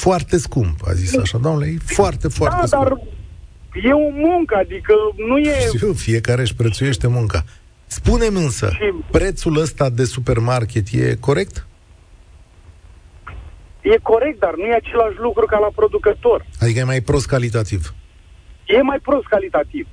[0.06, 1.38] foarte scump, a zis așa.
[1.38, 2.84] Domnule, e foarte, foarte da, scump.
[2.88, 2.98] dar
[3.84, 4.94] e o muncă, adică
[5.28, 5.60] nu e...
[5.76, 7.44] Știu, fiecare își prețuiește munca.
[7.86, 11.68] Spune-mi însă, Și- prețul ăsta de supermarket e corect?
[13.82, 16.46] E corect, dar nu e același lucru ca la producător.
[16.62, 17.94] Adică e mai prost calitativ.
[18.66, 19.88] E mai prost calitativ.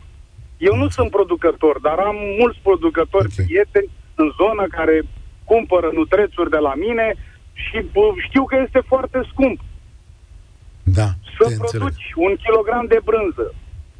[0.59, 3.45] Eu nu sunt producător, dar am mulți producători Ok.
[3.45, 5.03] prieteni în zonă care
[5.45, 7.15] cumpără nutrețuri de la mine
[7.53, 9.61] și bă, știu că este foarte scump
[10.83, 11.71] Da, să te înțeleg.
[11.71, 13.55] produci un kilogram de brânză.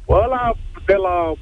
[0.09, 0.51] Ăla
[0.85, 1.33] de la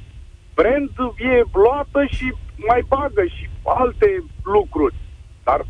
[0.54, 2.34] brand e luată și
[2.68, 4.96] mai bagă și alte lucruri.
[5.44, 5.66] Dar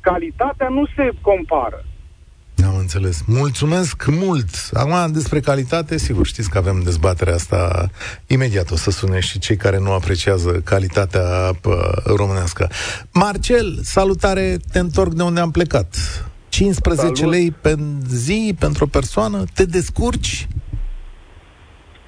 [0.00, 1.84] calitatea nu se compară.
[2.64, 3.22] Am înțeles.
[3.26, 4.50] Mulțumesc mult.
[4.72, 7.90] Acum, despre calitate, sigur, știți că avem dezbaterea asta.
[8.26, 12.70] Imediat o să sune și cei care nu apreciază calitatea pă, românească.
[13.12, 15.96] Marcel, salutare, te întorc de unde am plecat.
[16.48, 17.32] 15 Salut.
[17.32, 17.76] lei pe
[18.08, 19.44] zi pentru o persoană?
[19.54, 20.48] Te descurci?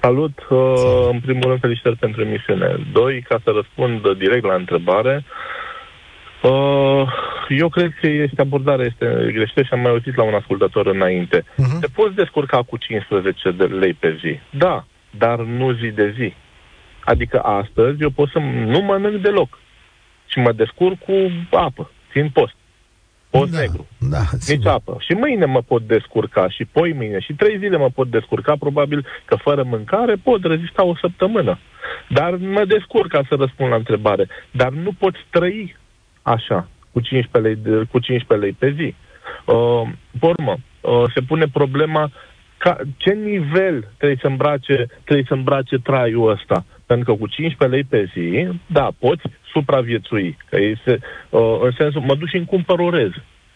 [0.01, 0.47] Salut!
[0.49, 2.75] Uh, în primul rând, felicitări pentru emisiune.
[2.91, 5.23] Doi, ca să răspund direct la întrebare,
[6.41, 7.03] uh,
[7.49, 11.43] eu cred că este abordarea este greșită și am mai auzit la un ascultător înainte.
[11.57, 11.79] Mhm.
[11.79, 14.39] Te poți descurca cu 15 de lei pe zi.
[14.49, 14.85] Da,
[15.17, 16.33] dar nu zi de zi.
[17.03, 19.59] Adică astăzi eu pot să nu mănânc deloc
[20.25, 22.55] și mă descurc cu apă, țin post.
[23.29, 23.87] Post da, negru.
[23.97, 24.97] Da, Nici apă.
[24.99, 29.05] Și mâine mă pot descurca și poi mâine și trei zile mă pot descurca, probabil
[29.25, 31.59] că fără mâncare pot rezista o săptămână.
[32.09, 34.27] Dar mă descurc ca să răspund la întrebare.
[34.51, 35.75] Dar nu poți trăi
[36.21, 38.95] așa, cu 15 lei, de, cu 15 lei pe zi.
[39.45, 39.89] Uh,
[40.21, 42.11] urmă, uh, se pune problema
[42.57, 46.65] ca, ce nivel trebuie să îmbrace, trebuie să îmbrace traiul ăsta.
[46.91, 49.21] Pentru că cu 15 lei pe zi, da, poți
[49.51, 50.37] supraviețui.
[50.49, 53.09] Că este, uh, în sensul, mă duc și îmi cumpăr orez.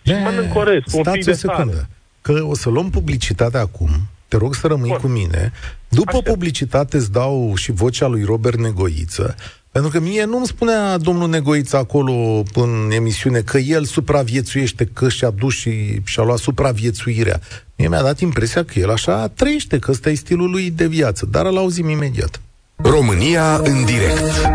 [0.06, 1.90] Și mănânc orez cu un pic de secundă.
[2.22, 3.90] Că o să luăm publicitatea acum,
[4.28, 4.98] te rog să rămâi Bun.
[4.98, 5.52] cu mine.
[5.90, 6.28] După Aștept.
[6.34, 9.36] publicitate îți dau și vocea lui Robert Negoiță,
[9.72, 15.30] pentru că mie nu-mi spunea domnul Negoiță acolo în emisiune că el supraviețuiește, că și-a
[15.30, 17.40] dus și și-a luat supraviețuirea.
[17.76, 21.26] Mie mi-a dat impresia că el așa trăiește, că ăsta e stilul lui de viață,
[21.26, 22.42] dar îl auzim imediat.
[22.84, 24.50] România în direct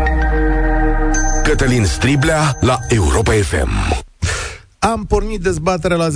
[1.43, 3.69] Cătălin Striblea la Europa FM
[4.79, 6.11] am pornit dezbaterea la 0372069599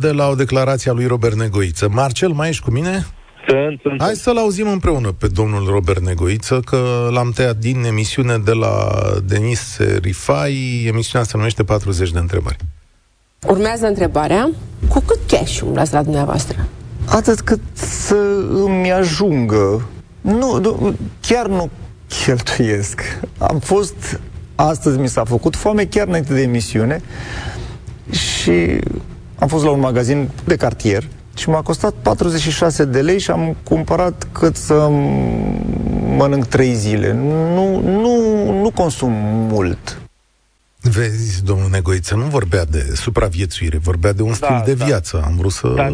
[0.00, 1.88] de la o declarație a lui Robert Negoiță.
[1.88, 3.06] Marcel, mai ești cu mine?
[3.48, 4.02] Sunt, sunt.
[4.02, 8.88] Hai să-l auzim împreună pe domnul Robert Negoiță, că l-am tăiat din emisiune de la
[9.24, 10.84] Denis Rifai.
[10.86, 12.56] Emisiunea se numește 40 de întrebări.
[13.46, 14.50] Urmează întrebarea,
[14.88, 16.68] cu cât cash umblați la dumneavoastră?
[17.06, 18.16] Atât cât să
[18.64, 19.88] îmi ajungă.
[20.20, 21.70] Nu, nu, chiar nu
[22.24, 23.00] cheltuiesc.
[23.38, 24.20] Am fost,
[24.54, 27.02] astăzi mi s-a făcut foame chiar înainte de emisiune
[28.10, 28.80] și
[29.38, 33.56] am fost la un magazin de cartier și m-a costat 46 de lei și am
[33.62, 34.88] cumpărat cât să
[36.16, 37.12] mănânc 3 zile.
[37.54, 39.12] Nu, nu, nu consum
[39.50, 40.00] mult.
[40.88, 44.84] Vezi, domnul Negoiță, nu vorbea de supraviețuire, vorbea de un da, stil de da.
[44.84, 45.22] viață.
[45.26, 45.68] Am vrut să...
[45.68, 45.88] Da,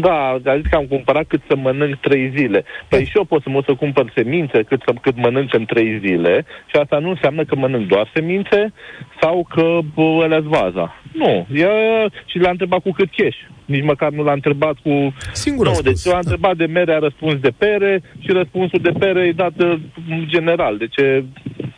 [0.00, 2.64] da, a zis că am cumpărat cât să mănânc trei zile.
[2.88, 3.04] Păi da.
[3.04, 6.44] și eu pot să mă să cumpăr semințe cât, să, cât mănânc în trei zile
[6.66, 8.72] și asta nu înseamnă că mănânc doar semințe
[9.20, 9.78] sau că
[10.24, 11.00] ălea vaza.
[11.12, 11.46] Nu.
[11.52, 11.66] E,
[12.26, 13.38] și l-a întrebat cu cât cash.
[13.64, 15.14] Nici măcar nu l-a întrebat cu...
[15.32, 19.26] Singur nu, deci l-a întrebat de mere, a răspuns de pere și răspunsul de pere
[19.26, 20.76] e dat în general.
[20.76, 20.94] Deci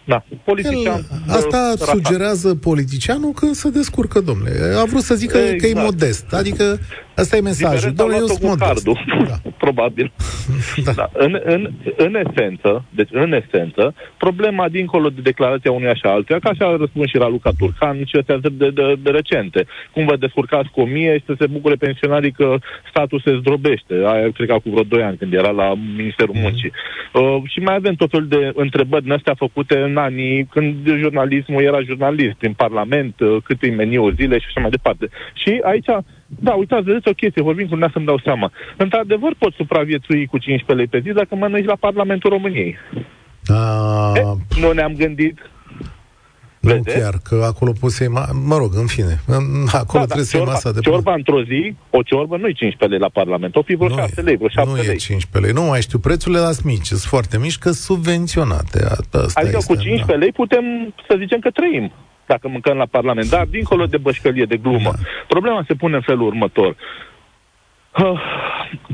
[0.05, 0.95] da, politician.
[0.95, 4.51] El, asta uh, sugerează politicianul că se descurcă, domnule.
[4.81, 5.61] A vrut să zică exact.
[5.61, 6.33] că e modest.
[6.33, 6.79] Adică
[7.17, 7.93] Asta e mesajul.
[7.93, 9.51] Domnule, eu sunt cardul, da.
[9.67, 10.13] Probabil.
[10.87, 10.93] da.
[11.01, 11.07] Da.
[11.13, 16.49] În, în, în esență, deci în esență, problema dincolo de declarația unui așa altuia, ca
[16.51, 19.67] așa a răspuns și Raluca Turcan și astea de, de, de, de recente.
[19.93, 22.49] Cum vă descurcați cu o mie și să se bucure pensionarii că
[22.91, 23.95] statul se zdrobește.
[23.95, 26.43] Aia cred că cu vreo 2 ani când era la Ministerul mm-hmm.
[26.43, 26.73] Muncii.
[27.13, 31.63] Uh, și mai avem tot felul de întrebări din astea făcute în anii când jurnalismul
[31.63, 35.09] era jurnalist, în Parlament, uh, cât îi meniu zile și așa mai departe.
[35.35, 35.91] Și aici
[36.27, 38.53] da, uitați, vedeți o chestie, vorbim cu să-mi dau seama.
[38.77, 42.77] Într-adevăr pot supraviețui cu 15 lei pe zi dacă mănânci la Parlamentul României.
[43.47, 44.13] A...
[44.17, 44.23] E,
[44.61, 45.39] nu ne-am gândit
[46.67, 46.99] nu Vede?
[46.99, 49.21] chiar, că acolo poți să ma- Mă rog, în fine.
[49.83, 50.81] Acolo da, trebuie da, să iei masa de...
[50.81, 53.97] Ciorba într-o zi, o ciorbă nu e 15 lei la Parlament, o fi vreo nu
[53.97, 54.87] 6 lei, vreo 7 nu lei.
[54.87, 58.85] Nu e 15 lei, nu mai știu, prețurile la mici, sunt foarte mici, că subvenționate.
[58.85, 60.15] Asta adică este, cu 15 da.
[60.15, 60.65] lei putem
[61.09, 61.93] să zicem că trăim
[62.27, 63.29] dacă mâncăm la Parlament.
[63.29, 65.03] Dar, dincolo de bășcălie, de glumă, da.
[65.27, 66.77] problema se pune în felul următor.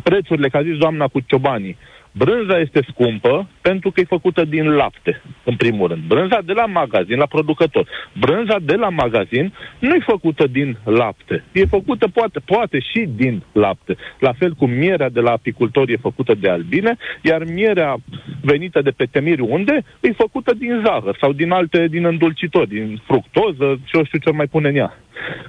[0.03, 1.77] Prețurile, ca zis doamna cu ciobanii,
[2.13, 6.03] Brânza este scumpă pentru că e făcută din lapte, în primul rând.
[6.07, 7.89] Brânza de la magazin, la producător.
[8.13, 11.45] Brânza de la magazin nu e făcută din lapte.
[11.53, 13.97] E făcută, poate, poate și din lapte.
[14.19, 17.97] La fel cum mierea de la apicultor e făcută de albine, iar mierea
[18.41, 23.03] venită de pe temiri unde e făcută din zahăr sau din alte, din îndulcitori, din
[23.07, 24.99] fructoză și eu știu ce mai pune în ea.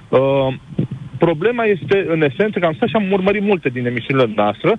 [0.08, 0.54] Uh,
[1.18, 4.78] problema este, în esență, că am stat și am urmărit multe din emisiunile noastre,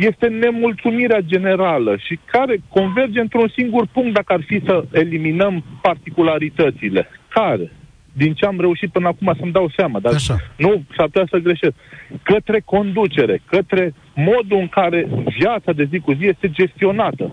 [0.00, 7.08] este nemulțumirea generală și care converge într-un singur punct dacă ar fi să eliminăm particularitățile.
[7.28, 7.72] Care?
[8.12, 10.36] Din ce am reușit până acum să-mi dau seama, dar Așa.
[10.56, 11.74] nu s-ar putea să greșesc.
[12.22, 17.32] Către conducere, către modul în care viața de zi cu zi este gestionată.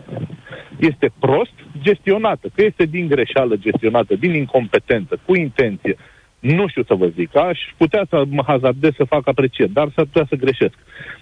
[0.78, 5.96] Este prost gestionată, că este din greșeală gestionată, din incompetență, cu intenție.
[6.40, 10.06] Nu știu să vă zic, aș putea să mă hazardez să fac aprecieri, dar s-ar
[10.06, 10.74] putea să greșesc.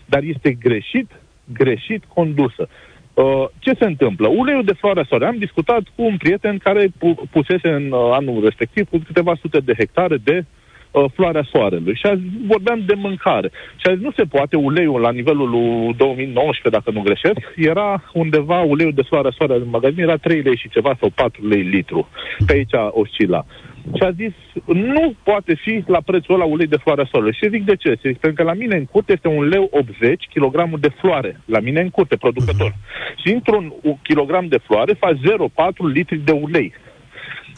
[0.06, 1.12] Dar este greșit
[1.54, 2.68] greșit condusă.
[3.16, 4.28] Uh, ce se întâmplă?
[4.28, 5.26] Uleiul de floarea soare.
[5.26, 9.60] Am discutat cu un prieten care pu- pusese în uh, anul respectiv cu câteva sute
[9.60, 10.46] de hectare de
[10.92, 11.96] uh, floarea soarelui.
[11.96, 13.52] Și azi vorbeam de mâncare.
[13.76, 18.62] Și azi nu se poate uleiul la nivelul lui 2019, dacă nu greșesc, era undeva
[18.62, 22.10] uleiul de floarea soare în magazin, era 3 lei și ceva sau 4 lei litru.
[22.46, 23.46] Pe aici oscila
[23.94, 24.34] și a zis,
[24.66, 27.38] nu poate fi la prețul ăla ulei de floare soarelui.
[27.42, 27.90] Și zic de ce?
[28.06, 31.42] Zic, pentru că la mine în curte este un leu 80 kg de floare.
[31.46, 32.72] La mine în curte, producător.
[32.72, 33.24] Uh-huh.
[33.26, 33.74] Și într-un
[34.04, 36.74] kilogram de floare faci 0,4 litri de ulei.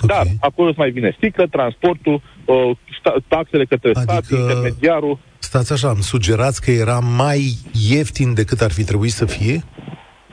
[0.05, 5.19] Dar acolo îți mai vine sticlă, transportul, uh, sta- taxele către stat, Adică- intermediarul.
[5.39, 7.41] Stați așa, îmi sugerați că era mai
[7.89, 9.63] ieftin decât ar fi trebuit să fie?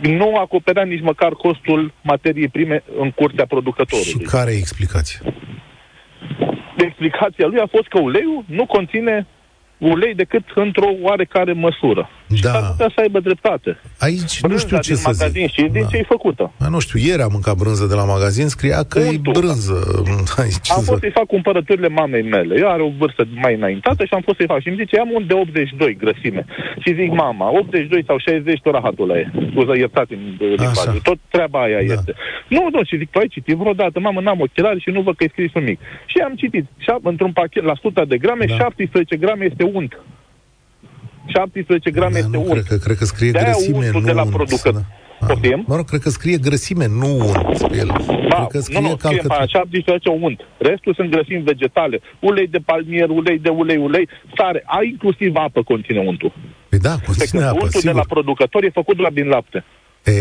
[0.01, 4.11] Nu acoperea nici măcar costul materiei prime în curtea producătorului.
[4.11, 5.21] Și care e explicația?
[6.77, 9.27] Explicația lui a fost că uleiul nu conține
[9.79, 12.11] ulei decât într-o oarecare măsură.
[12.35, 12.51] Și Da.
[12.51, 13.71] s-ar putea să aibă dreptate.
[13.99, 15.53] Aici nu Brânza știu ce din să magazin zic.
[15.55, 15.89] și din Da.
[15.91, 16.53] ce e făcută.
[16.59, 19.33] A, nu știu, ieri am mâncat brânză de la magazin, scria că Untul.
[19.35, 19.77] e brânză.
[20.43, 20.89] Aici Am să...
[20.91, 22.55] fost să-i fac cumpărăturile mamei mele.
[22.61, 24.61] Ea are o vârstă mai înaintată și am fost să-i fac.
[24.61, 26.45] Și îmi zice, am un de 82 grăsime.
[26.83, 29.31] Și zic, mama, 82 sau 60, tot rahatul ăla e.
[29.51, 31.01] Scuză, iertați în limbajul.
[31.03, 31.93] Tot treaba aia Da.
[31.93, 32.13] este.
[32.49, 35.25] Nu, nu, și zic, tu ai citit vreodată, mamă, n-am ochelari și nu văd că
[35.25, 35.79] e scris nimic.
[36.07, 38.55] Și am citit, șap- într-un pachet, la 100 de grame, Da.
[38.55, 39.93] 17 grame este unt.
[41.27, 42.51] 17 grame Da, este nu, unt.
[42.53, 44.33] cred că, cred că scrie De-aia grăsime, untul nu de la unt.
[44.35, 44.73] producător.
[45.21, 45.27] Da.
[45.27, 45.65] Poftim?
[45.67, 47.87] Mă rog, cred că scrie grăsime, nu unt pe el.
[48.29, 49.29] Da, cred că scrie nu, nu, scrie calcă...
[49.39, 50.41] pe 17 unt.
[50.59, 52.01] Restul sunt grăsimi vegetale.
[52.21, 54.63] Ulei de palmier, ulei de ulei, ulei, sare.
[54.67, 56.33] A, inclusiv apă conține untul.
[56.69, 57.95] Păi da, Pe conține când apă, untul de sigur.
[57.95, 59.65] la producător e făcut la din lapte.
[60.05, 60.13] E,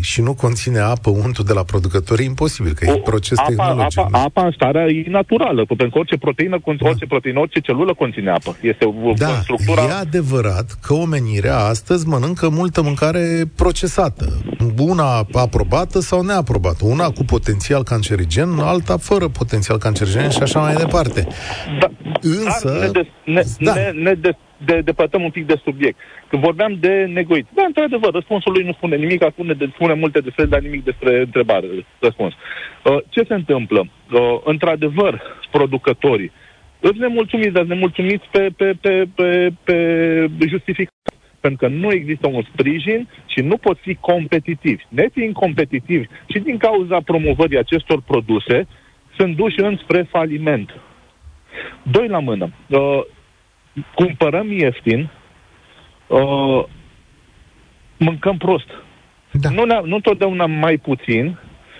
[0.00, 3.48] și nu conține apă untul de la producător, e imposibil, că e O- proces apa,
[3.48, 3.98] tehnologic.
[3.98, 7.94] apa, apa în starea e naturală, pentru că orice proteină, con- orice proteină, orice celulă
[7.94, 8.56] conține apă.
[8.60, 9.82] Este o, Da, o structura...
[9.82, 14.42] e adevărat că omenirea astăzi mănâncă multă mâncare procesată.
[14.78, 16.84] Una aprobată sau neaprobată.
[16.84, 21.26] Una cu potențial cancerigen, alta fără potențial cancerigen și așa mai departe.
[21.80, 21.90] Da,
[22.22, 23.06] Însă- Dar ne, des,
[23.58, 23.72] ne, Da.
[23.74, 24.32] ne, ne des,
[24.64, 25.98] de, depătăm un pic de subiect.
[26.28, 30.20] Când vorbeam de negoit, da, într-adevăr, răspunsul lui nu spune nimic, spune, de, spune multe
[30.20, 31.66] despre, dar nimic despre întrebare,
[31.98, 32.34] răspuns.
[32.84, 33.80] Uh, ce se întâmplă?
[34.12, 36.32] Uh, într-adevăr, producătorii
[36.88, 40.92] îți nemulțumiți, dar nemulțumiți pe, pe, pe, pe, pe justificat.
[41.40, 44.82] Pentru că nu există un sprijin și nu pot fi competitivi.
[44.88, 48.66] Nefiind competitivi și din cauza promovării acestor produse,
[49.16, 50.70] sunt duși înspre faliment.
[51.82, 52.50] Doi la mână.
[53.76, 55.10] Uh, cumpărăm ieftin,
[56.06, 56.64] uh,
[57.96, 58.68] mâncăm prost.
[59.30, 59.50] Da.
[59.50, 61.38] Nu, ne- nu totdeauna mai puțin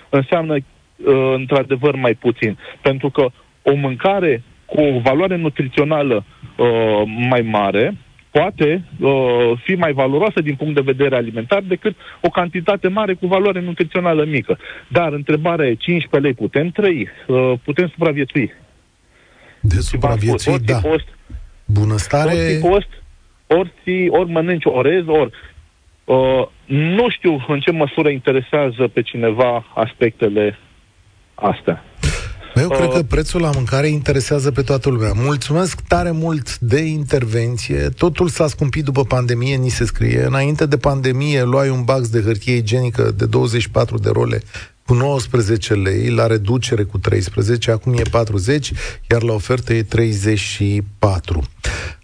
[0.09, 2.59] înseamnă uh, într-adevăr mai puțin.
[2.83, 3.31] Pentru că
[3.63, 6.25] o mâncare cu o valoare nutrițională
[6.57, 7.97] uh, mai mare
[8.31, 13.27] poate uh, fi mai valoroasă din punct de vedere alimentar decât o cantitate mare cu
[13.27, 14.59] valoare nutrițională mică.
[14.89, 18.53] Dar întrebarea e, 15 lei putem trăi, uh, putem supraviețui.
[19.61, 20.75] De Și v-am spus, supraviețui, ori da.
[20.75, 21.09] ți post,
[21.65, 22.31] Bunăstare...
[22.31, 22.89] ori ți post,
[23.47, 25.31] ori, ți, ori mănânci orez, ori...
[26.05, 30.59] Uh, nu știu în ce măsură interesează pe cineva aspectele
[31.35, 31.85] astea.
[32.55, 35.13] Eu cred Uh, că prețul la mâncare interesează pe toată lumea.
[35.15, 37.89] Mulțumesc tare mult de intervenție.
[37.89, 40.25] Totul s-a scumpit după pandemie, ni se scrie.
[40.25, 44.43] Înainte de pandemie luai un bax de hârtie igienică de 24 de role
[44.87, 48.73] cu 19 lei, la reducere cu 13, acum e 40,
[49.11, 51.43] iar la ofertă e 34.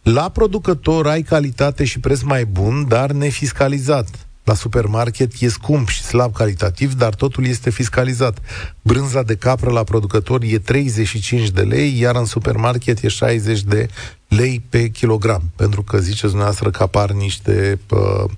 [0.02, 4.08] La producător ai calitate și preț mai bun, dar nefiscalizat.
[4.44, 8.38] La supermarket e scump și slab calitativ, dar totul este fiscalizat.
[8.82, 13.88] Brânza de capră la producător e 35 de lei, iar în supermarket e 60 de
[14.28, 18.30] lei pe kilogram, pentru că ziceți dumneavoastră că apar niște uh,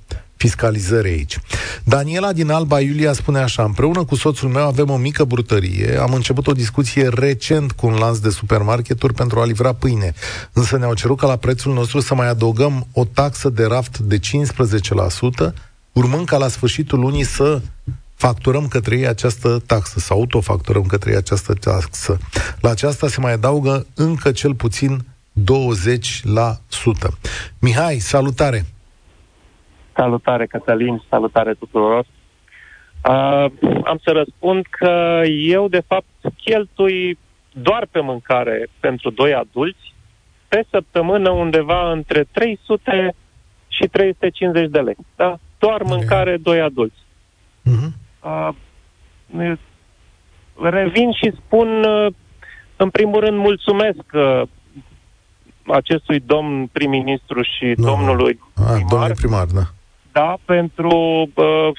[0.43, 1.38] fiscalizări aici.
[1.84, 6.12] Daniela din Alba Iulia spune așa, împreună cu soțul meu avem o mică brutărie, am
[6.12, 10.12] început o discuție recent cu un lanț de supermarketuri pentru a livra pâine,
[10.53, 14.18] însă ne-au cerut ca la prețul nostru să mai adăugăm o taxă de raft de
[14.18, 14.20] 15%,
[15.93, 17.61] urmând ca la sfârșitul lunii să
[18.14, 22.18] facturăm către ei această taxă, să autofacturăm către ei această taxă.
[22.61, 25.05] La aceasta se mai adaugă încă cel puțin
[25.40, 25.45] 20%.
[27.59, 28.66] Mihai, salutare!
[29.95, 32.05] Salutare, Cătălin, salutare tuturor.
[33.09, 33.47] Uh,
[33.84, 36.07] am să răspund că eu, de fapt,
[36.45, 37.18] cheltui
[37.53, 39.95] doar pe mâncare pentru doi adulți
[40.49, 43.14] pe săptămână undeva între 300
[43.68, 44.97] și 350 de lei.
[45.16, 45.38] Da?
[45.59, 46.99] Doar mâncare doi adulți.
[47.62, 47.95] Mhm.
[48.24, 48.49] Uh,
[50.61, 52.12] revin și spun, uh,
[52.76, 54.43] în primul rând, mulțumesc uh,
[55.66, 57.84] acestui domn prim-ministru și Nu.
[57.84, 59.62] domnului A, primar, domnule primar, da.
[60.12, 61.70] Da, pentru uh,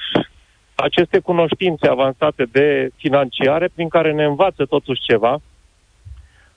[0.74, 5.40] aceste cunoștințe avansate de financiare prin care ne învață totuși ceva,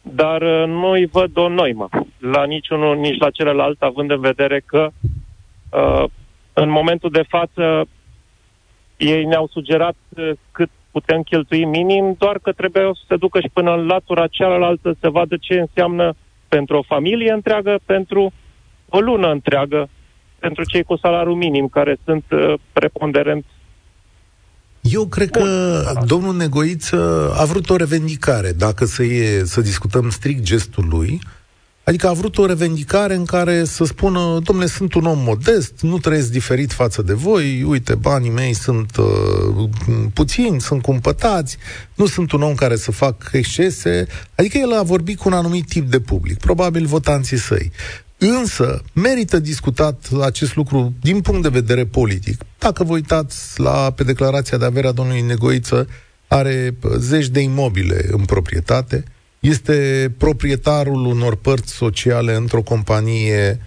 [0.01, 4.89] dar uh, nu-i văd o noimă la niciunul, nici la celălalt, având în vedere că
[5.71, 6.03] uh,
[6.53, 7.87] în momentul de față
[8.97, 13.49] ei ne-au sugerat uh, cât putem cheltui minim, doar că trebuie să se ducă și
[13.53, 16.15] până în latura cealaltă să vadă ce înseamnă
[16.47, 18.33] pentru o familie întreagă, pentru
[18.89, 19.89] o lună întreagă,
[20.39, 23.45] pentru cei cu salariu minim, care sunt uh, preponderent
[24.81, 30.43] Eu cred că domnul Negoiță a vrut o revendicare, dacă să, e, să discutăm strict
[30.43, 31.19] gestul lui,
[31.87, 35.97] Adică a vrut o revendicare în care să spună, domnule, sunt un om modest, nu
[35.97, 39.69] trăiesc diferit față de voi, uite, banii mei sunt uh,
[40.13, 41.57] puțini, sunt cumpătați,
[41.95, 44.07] nu sunt un om care să fac excese.
[44.35, 47.71] Adică el a vorbit cu un anumit tip de public, probabil votanții săi.
[48.17, 52.41] Însă, merită discutat acest lucru din punct de vedere politic.
[52.57, 55.87] Dacă vă uitați la, pe declarația de avere a domnului Negoiță,
[56.27, 59.03] are zeci de imobile în proprietate,
[59.39, 63.61] este proprietarul unor părți sociale într-o companie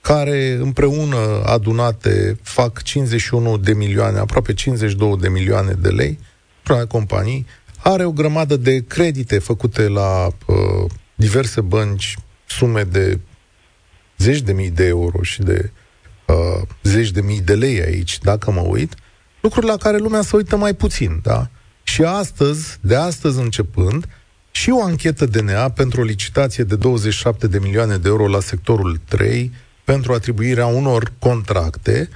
[0.00, 6.18] care împreună adunate fac 51 de milioane, aproape 52 de milioane de lei,
[6.62, 7.46] într-o companii,
[7.82, 12.16] are o grămadă de credite făcute la uh, diverse bănci,
[12.46, 13.18] sume de
[14.22, 15.70] zeci de mii de euro și de
[16.26, 18.94] uh, zeci de mii de lei aici, dacă mă uit,
[19.40, 21.48] lucruri la care lumea se uită mai puțin, da?
[21.82, 24.06] Și astăzi, de astăzi începând,
[24.50, 29.00] și o anchetă DNA pentru o licitație de 27 de milioane de euro la sectorul
[29.08, 29.52] 3
[29.84, 32.08] pentru atribuirea unor contracte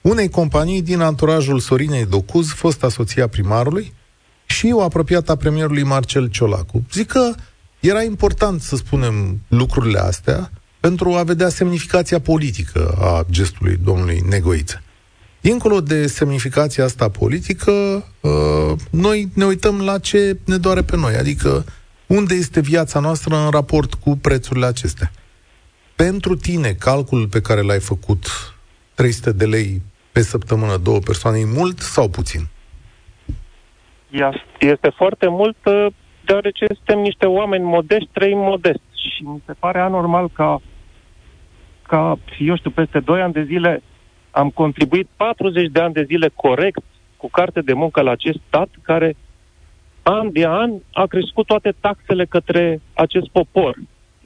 [0.00, 3.92] unei companii din anturajul Sorinei Docuz, fost asoția primarului,
[4.46, 6.84] și o apropiată a premierului Marcel Ciolacu.
[6.92, 7.34] Zic că
[7.80, 14.82] era important să spunem lucrurile astea pentru a vedea semnificația politică a gestului domnului Negoiță.
[15.40, 17.70] Dincolo de semnificația asta politică,
[18.20, 21.64] uh, noi ne uităm la ce ne doare pe noi, adică
[22.06, 25.10] unde este viața noastră în raport cu prețurile acestea.
[25.96, 28.26] Pentru tine, calculul pe care l-ai făcut,
[28.94, 32.48] 300 de lei pe săptămână, două persoane, e mult sau puțin?
[34.58, 35.86] Este foarte mult, uh,
[36.24, 38.80] deoarece suntem niște oameni modești, trăim modest.
[39.00, 40.60] Și mi se pare anormal ca,
[41.82, 43.82] ca, eu știu, peste 2 ani de zile
[44.30, 46.82] am contribuit 40 de ani de zile corect
[47.16, 49.16] cu carte de muncă la acest stat care
[50.02, 53.76] an de an a crescut toate taxele către acest popor.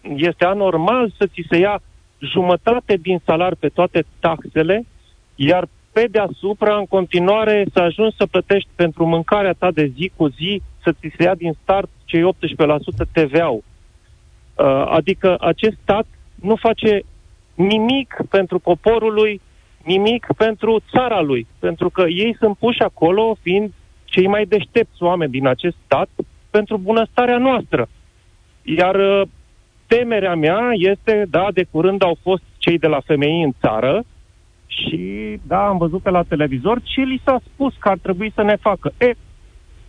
[0.03, 1.81] Este anormal să ți se ia
[2.19, 4.87] jumătate din salar pe toate taxele,
[5.35, 10.29] iar pe deasupra, în continuare, să ajungi să plătești pentru mâncarea ta de zi cu
[10.29, 12.27] zi, să ți se ia din start cei 18%
[13.13, 13.63] TVA-ul.
[14.55, 17.03] Uh, adică acest stat nu face
[17.55, 19.41] nimic pentru poporul lui,
[19.85, 23.73] nimic pentru țara lui, pentru că ei sunt puși acolo fiind
[24.05, 26.09] cei mai deștepți oameni din acest stat
[26.51, 27.89] pentru bunăstarea noastră.
[28.63, 29.23] Iar uh,
[29.87, 34.05] temerea mea este, da, de curând au fost cei de la femei în țară
[34.67, 35.01] și,
[35.47, 38.57] da, am văzut pe la televizor ce li s-a spus că ar trebui să ne
[38.57, 38.93] facă.
[38.99, 39.13] E,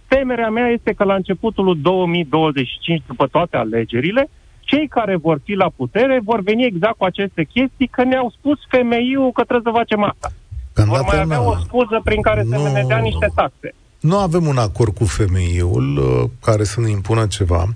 [0.07, 4.29] temerea mea este că la începutul 2025, după toate alegerile,
[4.65, 8.57] cei care vor fi la putere vor veni exact cu aceste chestii că ne-au spus
[8.69, 10.31] femeiul că trebuie să facem asta.
[10.73, 13.73] Când vor mai avea o scuză prin care nu, să ne dea niște taxe.
[13.99, 17.73] Nu avem un acord cu femeiul uh, care să ne impună ceva,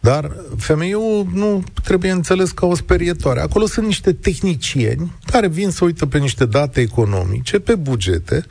[0.00, 3.40] dar femeiul nu trebuie înțeles ca o sperietoare.
[3.40, 8.44] Acolo sunt niște tehnicieni care vin să uită pe niște date economice, pe bugete,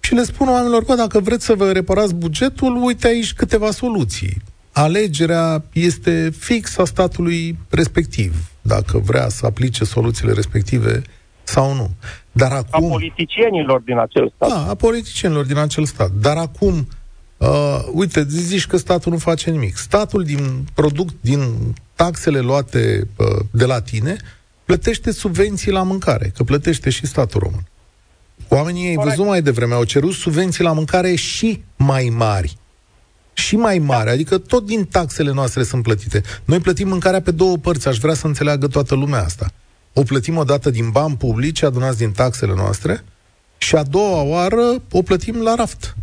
[0.00, 4.42] și le spun oamenilor, că dacă vreți să vă reparați bugetul, uite aici câteva soluții
[4.74, 11.02] alegerea este fix a statului respectiv, dacă vrea să aplice soluțiile respective
[11.42, 11.90] sau nu.
[12.32, 12.84] Dar acum...
[12.84, 14.48] A politicienilor din acel stat.
[14.48, 16.10] Da, a politicienilor din acel stat.
[16.10, 16.88] Dar acum,
[17.36, 17.48] uh,
[17.92, 19.76] uite, zici că statul nu face nimic.
[19.76, 21.40] Statul din product, din
[21.94, 24.16] taxele luate uh, de la tine,
[24.64, 27.66] plătește subvenții la mâncare, că plătește și statul român.
[28.48, 32.56] Oamenii ai văzut mai devreme, au cerut subvenții la mâncare și mai mari
[33.34, 36.22] și mai mare, adică tot din taxele noastre sunt plătite.
[36.44, 39.46] Noi plătim mâncarea pe două părți, aș vrea să înțeleagă toată lumea asta.
[39.92, 43.04] O plătim o dată din bani publici adunați din taxele noastre
[43.58, 45.94] și a doua oară o plătim la raft.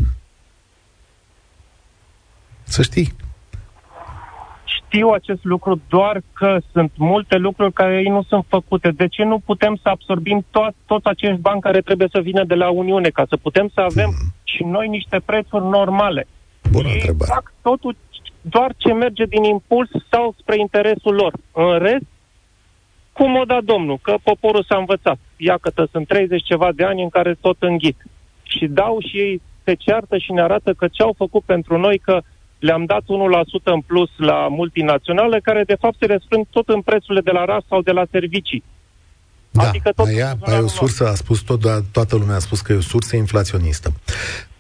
[2.64, 3.14] Să știi.
[4.64, 8.92] Știu acest lucru doar că sunt multe lucruri care ei nu sunt făcute.
[8.92, 12.56] De ce nu putem să absorbim to- toți acești bani care trebuie să vină de
[12.56, 14.34] la Uniune, ca să putem să avem hmm.
[14.44, 16.28] și noi niște prețuri normale?
[16.72, 17.32] Bună Ei întrebare.
[17.34, 17.95] fac totul
[18.41, 21.34] doar ce merge din impuls sau spre interesul lor.
[21.51, 22.05] În rest,
[23.11, 25.17] cum o da Domnul, că poporul s-a învățat.
[25.38, 27.97] Iată, sunt 30 ceva de ani în care tot înghit.
[28.43, 31.97] Și dau și ei se ceartă și ne arată că ce au făcut pentru noi,
[31.97, 32.22] că
[32.59, 37.22] le-am dat 1% în plus la multinaționale, care de fapt se răsfrâng tot în prețurile
[37.22, 38.63] de la ras sau de la servicii.
[39.51, 41.61] Da, adică tot aia, aia e o sursă, a spus tot,
[41.91, 43.91] toată lumea a spus că e o sursă inflaționistă.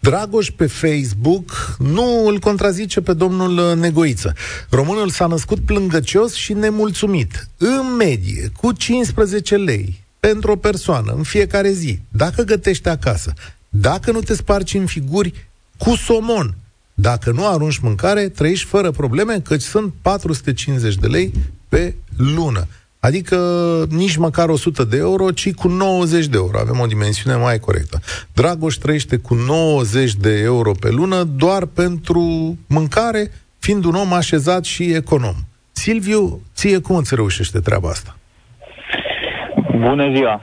[0.01, 4.33] Dragoș pe Facebook nu îl contrazice pe domnul Negoiță.
[4.69, 7.47] Românul s-a născut plângăcios și nemulțumit.
[7.57, 13.33] În medie, cu 15 lei pentru o persoană în fiecare zi, dacă gătești acasă,
[13.69, 16.55] dacă nu te spargi în figuri, cu somon.
[16.93, 21.33] Dacă nu arunci mâncare, trăiești fără probleme, căci sunt 450 de lei
[21.69, 22.67] pe lună.
[23.07, 23.37] Adică
[23.89, 26.57] nici măcar 100 de euro, ci cu 90 de euro.
[26.59, 27.97] Avem o dimensiune mai corectă.
[28.33, 32.21] Dragoș trăiește cu 90 de euro pe lună doar pentru
[32.69, 33.23] mâncare,
[33.59, 35.35] fiind un om așezat și econom.
[35.71, 38.15] Silviu, ție cum îți reușește treaba asta?
[39.77, 40.41] Bună ziua!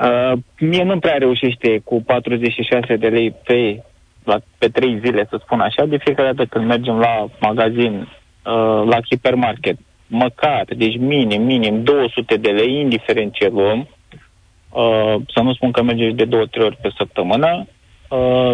[0.00, 3.82] Uh, mie nu prea reușește cu 46 de lei pe,
[4.24, 8.82] la, pe 3 zile, să spun așa, de fiecare dată când mergem la magazin, uh,
[8.90, 9.76] la hipermarket,
[10.10, 13.88] măcar, deci minim, minim 200 de lei, indiferent ce luăm,
[14.70, 17.66] uh, să nu spun că mergeți de două, trei ori pe săptămână,
[18.10, 18.52] Uh,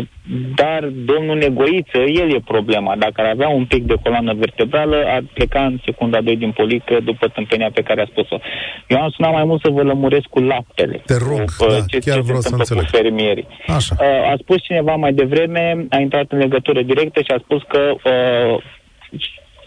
[0.54, 2.96] dar domnul Negoiță, el e problema.
[2.96, 6.98] Dacă ar avea un pic de coloană vertebrală, ar pleca în secunda 2 din polică
[7.04, 8.38] după tâmpenia pe care a spus-o.
[8.86, 11.02] Eu am sunat mai mult să vă lămuresc cu laptele.
[11.06, 12.84] Te rog, cu, uh, da, ce, chiar ce vreau se să întâmplă înțeleg.
[12.84, 13.46] cu fermierii.
[13.66, 13.94] Așa.
[14.00, 17.80] Uh, a spus cineva mai devreme, a intrat în legătură directă și a spus că
[18.04, 18.62] uh,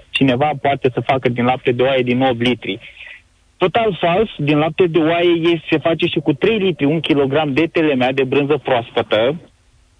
[0.09, 2.79] cineva poate să facă din lapte de oaie din 8 litri.
[3.57, 7.65] Total fals, din lapte de oaie se face și cu 3 litri, 1 kg de
[7.65, 9.35] telemea de brânză proaspătă,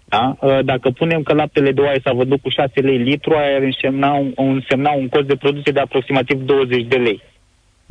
[0.04, 0.36] da?
[0.40, 3.62] Uh, Dacă punem că laptele de oaie s-a văzut cu 6 lei litru, aia ar
[3.62, 7.22] însemna un, însemna un cost de producție de aproximativ 20 de lei.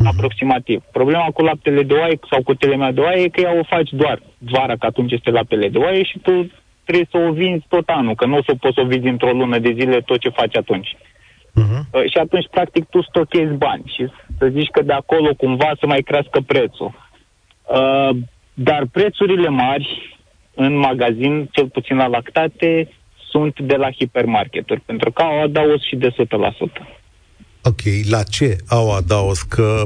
[0.05, 0.83] Aproximativ.
[0.91, 3.89] Problema cu laptele de oaie sau cu telemea de oaie e că ea o faci
[3.91, 6.51] doar vara, că atunci este laptele de oaie și tu
[6.85, 9.31] trebuie să o vinzi tot anul, că nu o să poți să o vinzi într-o
[9.31, 10.97] lună de zile tot ce faci atunci.
[11.55, 15.85] Uh, și atunci, practic, tu stochezi bani și să zici că de acolo cumva să
[15.85, 16.91] mai crească prețul.
[17.65, 18.17] Uh,
[18.53, 20.17] dar prețurile mari
[20.55, 22.89] în magazin, cel puțin la lactate,
[23.29, 26.99] sunt de la hipermarketuri, pentru că au adaos și de 100%.
[27.63, 29.41] Ok, la ce au adaos?
[29.41, 29.83] Că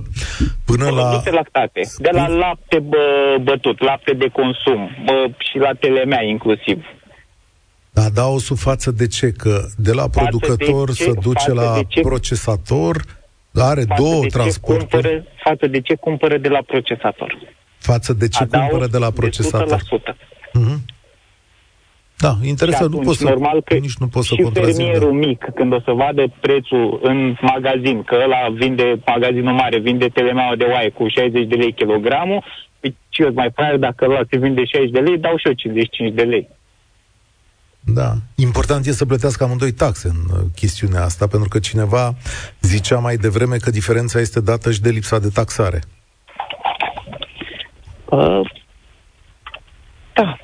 [0.65, 1.07] până la...
[1.07, 6.85] Produse lactate, de la lapte bă, bătut, lapte de consum bă, și la telemea inclusiv.
[7.93, 9.31] Adaosul față de ce?
[9.31, 11.03] Că de la Față producător de ce?
[11.03, 12.01] se duce Față la de ce?
[12.01, 13.01] procesator,
[13.55, 14.89] are Față două de ce transporturi.
[15.01, 17.37] Cumpără, față de ce cumpără de la procesator.
[17.77, 19.81] Față de ce Adaos cumpără de la de procesator.
[19.81, 20.17] 100%.
[20.53, 20.81] Mhm.
[22.17, 22.83] Da, interesant.
[22.91, 24.75] Și Nu atunci, pot să, normal că nici nu pot să și contrazic.
[24.75, 25.27] fermierul da.
[25.27, 30.55] mic, când o să vadă prețul în magazin, că ăla vinde, magazinul mare, vinde telemeaua
[30.55, 32.43] de oaie cu 60 de lei kilogramul,
[32.79, 35.53] păi ce eu mai fac dacă ăla se vinde 60 de lei, dau și eu
[35.53, 36.49] 55 de lei.
[37.85, 38.13] Da.
[38.35, 42.13] Important e să plătească amândoi taxe în uh, chestiunea asta, pentru că cineva
[42.61, 45.81] zicea mai devreme că diferența este dată și de lipsa de taxare.
[48.05, 48.41] Uh,
[50.13, 50.37] da,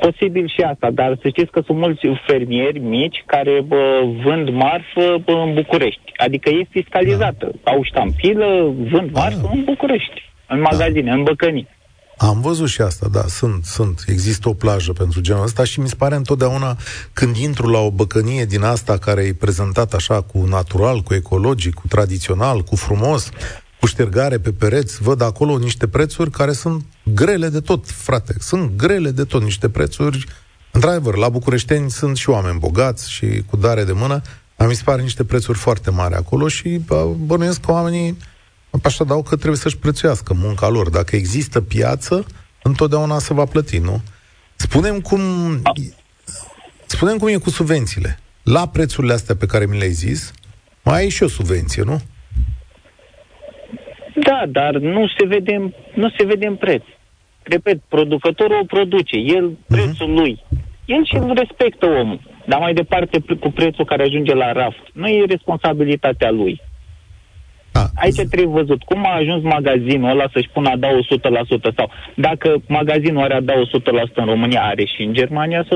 [0.00, 5.16] posibil și asta, dar să știți că sunt mulți fermieri mici care bă, vând marfă
[5.24, 6.12] bă, în București.
[6.16, 7.50] Adică e fiscalizată.
[7.62, 7.70] Da.
[7.70, 9.50] Au ștampilă, vând marfă Da.
[9.52, 11.68] în București, în magazine, în băcănii.
[12.18, 14.04] Am văzut și asta, da, sunt, sunt.
[14.06, 16.76] Există o plajă pentru genul ăsta și mi se pare întotdeauna
[17.12, 21.74] când intru la o băcănie din asta care e prezentată așa cu natural, cu ecologic,
[21.74, 23.28] cu tradițional, cu frumos,
[23.80, 28.34] cu ștergare pe pereți, văd acolo niște prețuri care sunt grele de tot, frate.
[28.38, 30.26] Sunt grele de tot, niște prețuri.
[30.72, 34.22] Într-adevăr, la bucureșteni sunt și oameni bogați și cu dare de mână,
[34.56, 38.16] dar mi se pare niște prețuri foarte mari acolo și bă, bănuiesc că oamenii
[38.82, 40.90] Așa dau că trebuie să-și prețuiască munca lor.
[40.90, 42.26] Dacă există piață,
[42.62, 44.00] întotdeauna se va plăti, nu?
[44.56, 45.20] Spunem cum,
[46.86, 48.18] spunem cum e cu subvențiile.
[48.42, 50.32] La prețurile astea pe care mi le-ai zis,
[50.84, 52.00] mai ai și o subvenție, nu?
[54.22, 56.82] Da, dar nu se vede, în- nu se vede în preț.
[57.42, 60.42] Repet, producătorul o produce, el, prețul lui.
[60.84, 62.20] El și îl respectă omul.
[62.46, 66.60] Dar mai departe, pre- cu prețul care ajunge la raft, nu e responsabilitatea lui.
[67.76, 67.84] Da.
[67.94, 71.08] Aici trebuie văzut cum a ajuns magazinul ăla să-și pună adaos 100%
[71.76, 75.66] sau dacă magazinul are adaos 100% în România, are și în Germania 100%?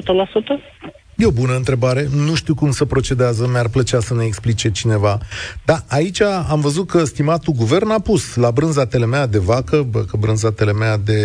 [1.16, 2.06] E o bună întrebare.
[2.26, 5.18] Nu știu cum să procedează, mi-ar plăcea să ne explice cineva.
[5.64, 10.00] Da, aici am văzut că stimatul guvern a pus la brânza telemea de vacă, bă,
[10.00, 11.20] că brânza telemea de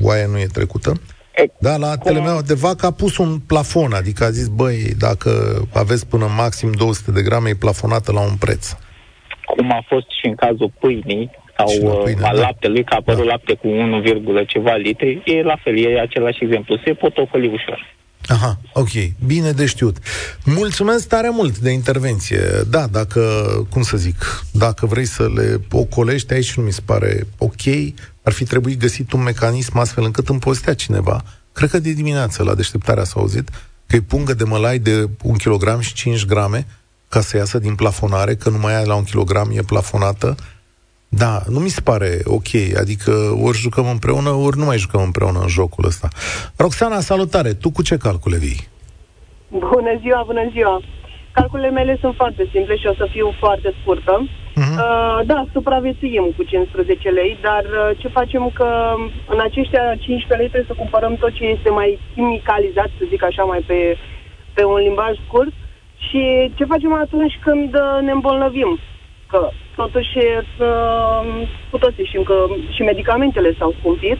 [0.00, 0.92] oaie nu e trecută,
[1.36, 5.62] E, da, la telemea de vacă a pus un plafon, adică a zis, băi, dacă
[5.72, 8.76] aveți până maxim 200 de grame, e plafonată la un preț.
[9.46, 12.40] Cum a fost și în cazul pâinii sau Și la uh, pâine, a da.
[12.40, 13.30] laptelui, că a apărut Da.
[13.30, 14.02] lapte cu 1,
[14.46, 16.80] ceva litri, e la fel, e același exemplu.
[16.84, 17.92] Se pot ocoli ușor.
[18.28, 18.88] Aha, ok,
[19.26, 19.96] bine de știut.
[20.44, 22.40] Mulțumesc tare mult de intervenție.
[22.70, 23.20] Da, dacă,
[23.70, 27.62] cum să zic, dacă vrei să le ocolești aici, nu mi se pare ok,
[28.22, 31.22] ar fi trebuit găsit un mecanism astfel încât împostea cineva.
[31.52, 33.48] Cred că de dimineață la deșteptarea s-a auzit
[33.86, 36.66] că e pungă de mălai de un kilogram și 5 grame
[37.14, 40.28] ca să iasă din plafonare, că numai aia la un kilogram e plafonată.
[41.22, 42.50] Da, nu mi se pare ok,
[42.82, 43.12] adică
[43.46, 46.08] ori jucăm împreună, ori nu mai jucăm împreună în jocul ăsta.
[46.64, 47.50] Roxana, salutare!
[47.62, 48.62] Tu cu ce calcule vii?
[49.48, 50.76] Bună ziua, bună ziua!
[51.38, 54.14] Calculele mele sunt foarte simple și o să fiu foarte scurtă.
[54.24, 54.76] Uh-huh.
[54.82, 58.68] Uh, da, supraviețuim cu 15 lei, dar uh, ce facem că
[59.34, 63.42] în aceștia 15 lei trebuie să cumpărăm tot ce este mai chimicalizat, să zic așa,
[63.42, 63.78] mai pe,
[64.54, 65.54] pe un limbaj scurt.
[66.08, 68.78] Și ce facem atunci când uh, ne îmbolnăvim?
[69.30, 74.18] Că totuși uh, cu toții știm că și medicamentele s-au scumpit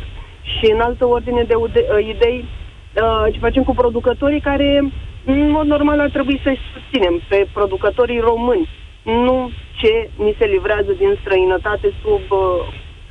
[0.59, 4.93] și în altă ordine de ude- uh, idei uh, ce facem cu producătorii care
[5.25, 8.69] în mod normal ar trebui să-i susținem pe producătorii români,
[9.03, 12.67] nu ce ni se livrează din străinătate sub uh,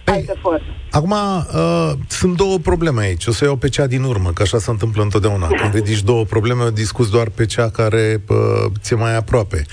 [0.06, 0.83] alte forme.
[0.94, 3.26] Acum, uh, sunt două probleme aici.
[3.26, 5.48] O să iau pe cea din urmă, că așa se întâmplă întotdeauna.
[5.48, 8.38] Când ridici două probleme, discuți doar pe cea care uh,
[8.80, 9.66] ți-e mai aproape.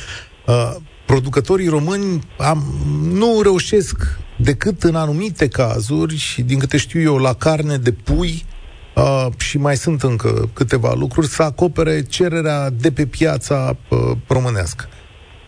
[0.46, 2.62] Uh, producătorii români am,
[3.12, 8.44] nu reușesc decât în anumite cazuri și din câte știu eu la carne de pui
[8.94, 14.88] uh, și mai sunt încă câteva lucruri să acopere cererea de pe piața uh, românească.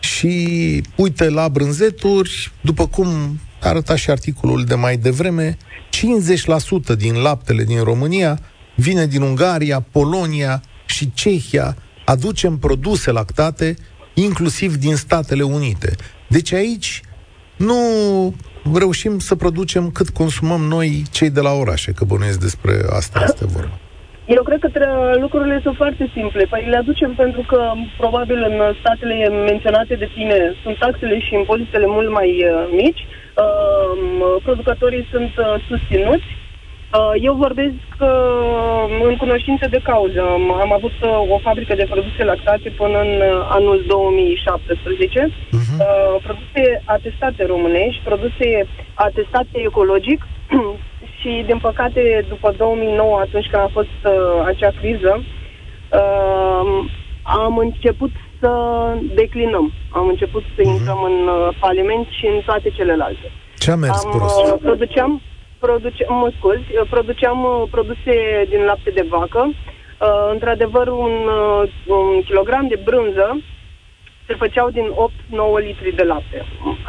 [0.00, 5.56] Și uite la brânzeturi, după cum arăta și articolul de mai devreme,
[6.94, 8.38] 50% din laptele din România
[8.74, 11.76] vine din Ungaria, Polonia și Cehia.
[12.04, 13.74] Aducem produse lactate,
[14.14, 15.90] inclusiv din Statele Unite.
[16.28, 17.00] Deci aici
[17.56, 17.76] nu
[18.74, 23.46] reușim să producem cât consumăm noi cei de la orașe, că bănuiesc despre asta este
[23.46, 23.78] vorba.
[24.26, 26.46] Eu cred că tre- lucrurile sunt foarte simple.
[26.50, 27.60] Păi le aducem pentru că
[27.98, 33.21] probabil în statele menționate de tine sunt taxele și impozitele mult mai uh, mici, uh,
[34.42, 36.28] producătorii sunt uh, susținuți.
[36.98, 40.20] Uh, eu vorbesc uh, în cunoștință de cauză.
[40.20, 45.28] Am, am avut uh, o fabrică de produse lactate până în uh, anul 2017.
[45.28, 45.78] Uh-huh.
[45.80, 50.26] Uh, produse atestate românești, produse atestate ecologic
[51.18, 54.12] și, din păcate, după 2009, atunci când a fost uh,
[54.46, 56.84] acea criză, uh,
[57.22, 58.10] am început
[58.42, 58.50] să
[59.14, 59.66] declinăm.
[59.90, 60.72] Am început să uh-huh.
[60.74, 63.26] intrăm în uh, faliment și în toate celelalte.
[63.58, 64.52] Ce a mers am, prost?
[64.52, 65.20] Uh, produceam,
[65.58, 68.14] produce, mă scuzi, uh, produceam uh, produse
[68.48, 69.42] din lapte de vacă.
[69.48, 73.40] Uh, într-adevăr, un, uh, un kilogram de brânză
[74.26, 76.38] se făceau din 8-9 litri de lapte.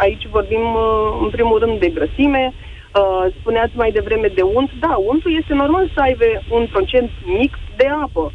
[0.03, 2.53] Aici vorbim, uh, în primul rând, de grăsime,
[3.01, 4.69] Uh, spuneați mai devreme de unt.
[4.79, 8.31] Da, untul este normal să aibă un procent mic de apă.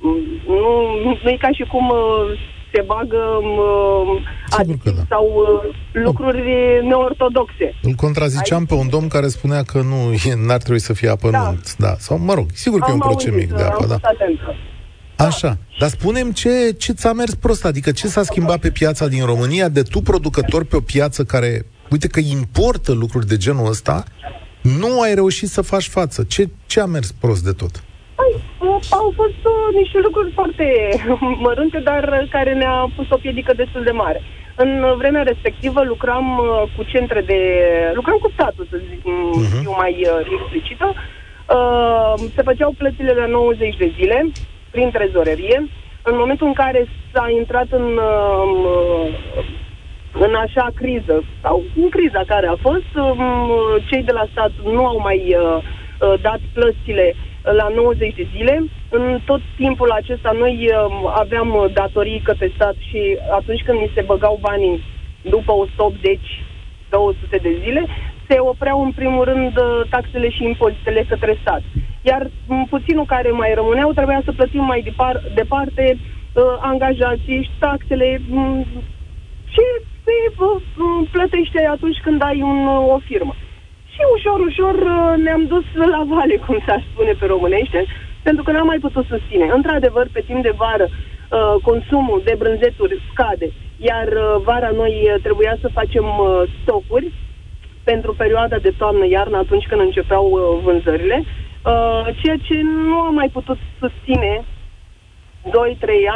[0.00, 0.72] Mm, Nu,
[1.22, 2.38] nu e ca și cum uh,
[2.72, 5.02] se bagă uh, aditiv da.
[5.08, 6.42] sau uh, lucruri
[6.82, 7.74] neortodoxe.
[7.82, 11.30] Îl contraziceam pe un domn care spunea că nu e, n-ar trebui să fie apă
[11.30, 11.42] da.
[11.42, 11.76] nunt.
[11.76, 11.94] Da.
[11.98, 13.92] Sau, mă rog, sigur că Am e un procent auzit, mic de am apă, da.
[13.92, 14.54] fost atentă.
[15.16, 15.58] Așa.
[15.78, 19.68] Dar spunem ce, ce ți-a mers prost, adică ce s-a schimbat pe piața din România
[19.68, 24.04] de tu producător pe o piață care, uite că importă lucruri de genul ăsta,
[24.62, 26.22] nu ai reușit să faci față.
[26.22, 27.82] Ce, ce a mers prost de tot?
[28.14, 28.40] Păi, uh,
[28.90, 30.66] au fost uh, niște lucruri foarte
[31.46, 34.22] mărunte, dar uh, care ne-a pus o piedică destul de mare.
[34.54, 37.40] În uh, vremea respectivă lucram uh, cu centre de...
[37.94, 39.60] lucram cu statul, să zic, uh-huh.
[39.60, 40.94] fiu mai uh, explicită.
[40.94, 44.30] Uh, se făceau plățile la 90 de zile
[44.70, 45.68] prin trezorerie.
[46.02, 49.08] În momentul în care s-a intrat în, uh,
[50.12, 53.20] în așa criză, sau în criza care a fost, um,
[53.90, 58.64] cei de la stat nu au mai uh, uh, dat plățile la 90 de zile.
[58.88, 63.92] În tot timpul acesta noi uh, aveam uh, datorii către stat și atunci când mi
[63.94, 64.82] se băgau banii
[65.22, 66.18] după 180
[66.88, 67.86] 200 de zile,
[68.28, 71.62] se opreau în primul rând uh, taxele și impozitele către stat.
[72.02, 77.50] Iar m, puținul care mai rămâneau trebuia să plătim mai depar, departe uh, angajații și
[77.58, 78.66] taxele m,
[79.44, 79.66] ce
[80.04, 83.34] se uh, m, plătește atunci când ai un, uh, o firmă.
[83.94, 87.80] Și ușor, ușor uh, ne-am dus la vale, cum s-ar spune pe românește,
[88.22, 89.46] pentru că n-am mai putut susține.
[89.58, 95.22] Într-adevăr, pe timp de vară, uh, consumul de brânzeturi scade, iar uh, vara noi uh,
[95.22, 97.12] trebuia să facem uh, stocuri
[97.84, 102.56] pentru perioada de toamnă-iarnă, atunci când începeau uh, vânzările, uh, ceea ce
[102.88, 104.44] nu am mai putut susține
[105.44, 105.50] 2-3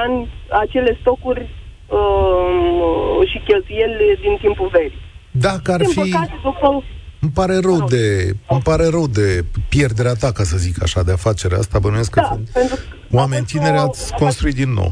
[0.04, 1.48] ani acele stocuri
[1.88, 5.02] uh, și cheltuieli din timpul verii.
[5.30, 5.98] Dacă ar Din fi...
[6.00, 6.82] păcate, după
[7.24, 8.06] Îmi pare rău de,
[8.54, 9.28] îmi pare rău de
[9.72, 11.78] pierderea ta, ca să zic așa, de afacerea asta.
[11.78, 12.76] Bănuiesc că Da, sunt pentru
[13.20, 14.90] oameni tineri ați construit din nou.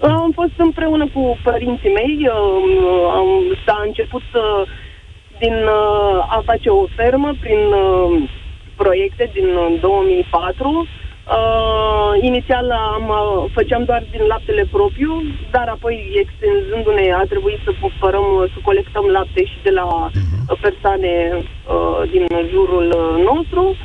[0.00, 2.36] Am fost împreună cu părinții mei, uh,
[3.18, 3.28] am,
[3.64, 4.62] s-a început uh,
[5.42, 8.30] din uh, a face o fermă prin uh,
[8.76, 10.86] proiecte din uh, 2004.
[11.24, 17.70] Uh, inițial am, uh, făceam doar din laptele propriu, dar apoi extinzându-ne a trebuit să
[17.80, 23.76] cumpărăm, uh, să colectăm lapte și de la uh, persoane uh, din jurul uh, nostru.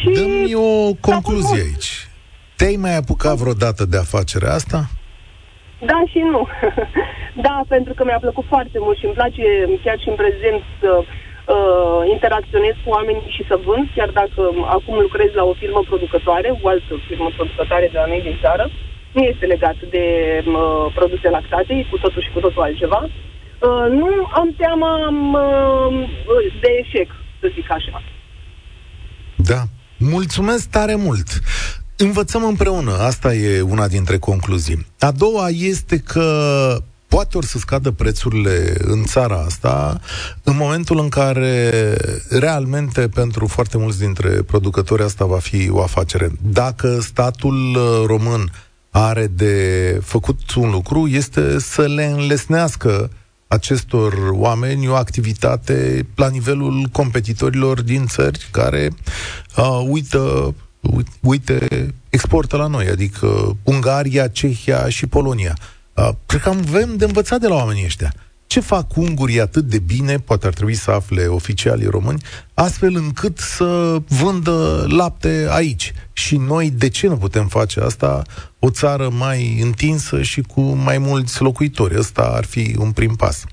[0.00, 2.08] Și Dă-mi o concluzie aici.
[2.56, 4.80] Te-ai mai apucat vreodată de afacerea asta?
[5.90, 6.46] Da și nu.
[7.46, 9.44] da, pentru că mi-a plăcut foarte mult și îmi place
[9.84, 11.06] chiar și în prezent să uh,
[12.14, 14.40] interacționez cu oamenii și să vând, chiar dacă
[14.76, 18.64] acum lucrez la o firmă producătoare, o altă firmă producătoare de la noi din țară.
[19.16, 20.06] Nu este legat de
[20.46, 23.00] uh, produse lactate, e cu totul și cu totul altceva.
[23.06, 24.08] Uh, nu
[24.40, 24.92] am teama
[25.78, 25.94] uh,
[26.62, 28.02] de eșec, să zic așa.
[29.36, 29.60] Da.
[29.98, 31.28] Mulțumesc tare mult!
[31.98, 34.86] Învățăm împreună, asta e una dintre concluzii.
[34.98, 36.26] A doua este că
[37.08, 40.00] poate ori să scadă prețurile în țara asta
[40.42, 41.70] în momentul în care
[42.28, 46.30] realmente pentru foarte mulți dintre producători asta va fi o afacere.
[46.42, 48.52] Dacă statul uh, român
[48.90, 53.10] are de făcut un lucru, este să le înlesnească
[53.46, 58.90] acestor oameni o activitate la nivelul competitorilor din țări care
[59.56, 60.54] uh, uită
[61.20, 65.56] uite, exportă la noi, adică Ungaria, Cehia și Polonia.
[65.96, 68.12] Uh, cred că avem de învățat de la oamenii ăștia.
[68.46, 72.22] Ce fac ungurii atât de bine, poate ar trebui să afle oficialii români,
[72.54, 75.92] astfel încât să vândă lapte aici.
[76.12, 78.22] Și noi, de ce nu putem face asta?
[78.58, 81.98] O țară mai întinsă și cu mai mulți locuitori.
[81.98, 83.44] Ăsta ar fi un prim pas.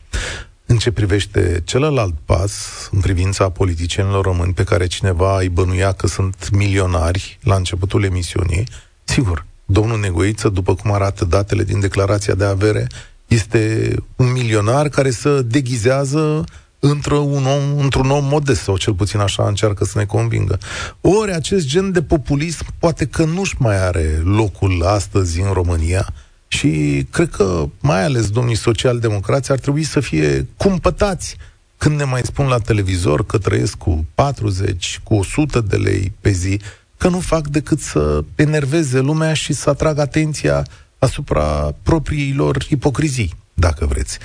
[0.65, 6.07] În ce privește celălalt pas, în privința politicienilor români pe care cineva îi bănuia că
[6.07, 8.67] sunt milionari la începutul emisiunii,
[9.03, 12.87] sigur, domnul Negoiță, după cum arată datele din declarația de avere,
[13.27, 16.43] este un milionar care se deghizează
[16.79, 20.57] într-un om, într-un om modest, sau cel puțin așa încearcă să ne convingă.
[21.01, 26.13] Ori acest gen de populism poate că nu-și mai are locul astăzi în România,
[26.47, 31.35] și cred că, mai ales domnii socialdemocrați, ar trebui să fie cumpătați
[31.77, 36.31] când ne mai spun la televizor că trăiesc cu 40, cu 100 de lei pe
[36.31, 36.59] zi,
[37.03, 40.65] că nu fac decât să enerveze lumea și să atragă atenția
[40.99, 44.17] asupra propriilor ipocrizii, dacă vreți.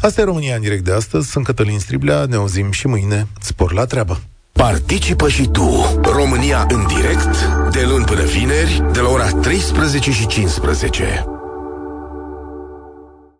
[0.00, 1.30] Asta e România în direct de astăzi.
[1.30, 3.26] Sunt Cătălin Striblea, ne auzim și mâine.
[3.40, 4.20] Spor la treabă!
[4.52, 10.26] Participă și tu, România în direct, de luni până vineri, de la ora 13 și
[10.26, 11.24] 15.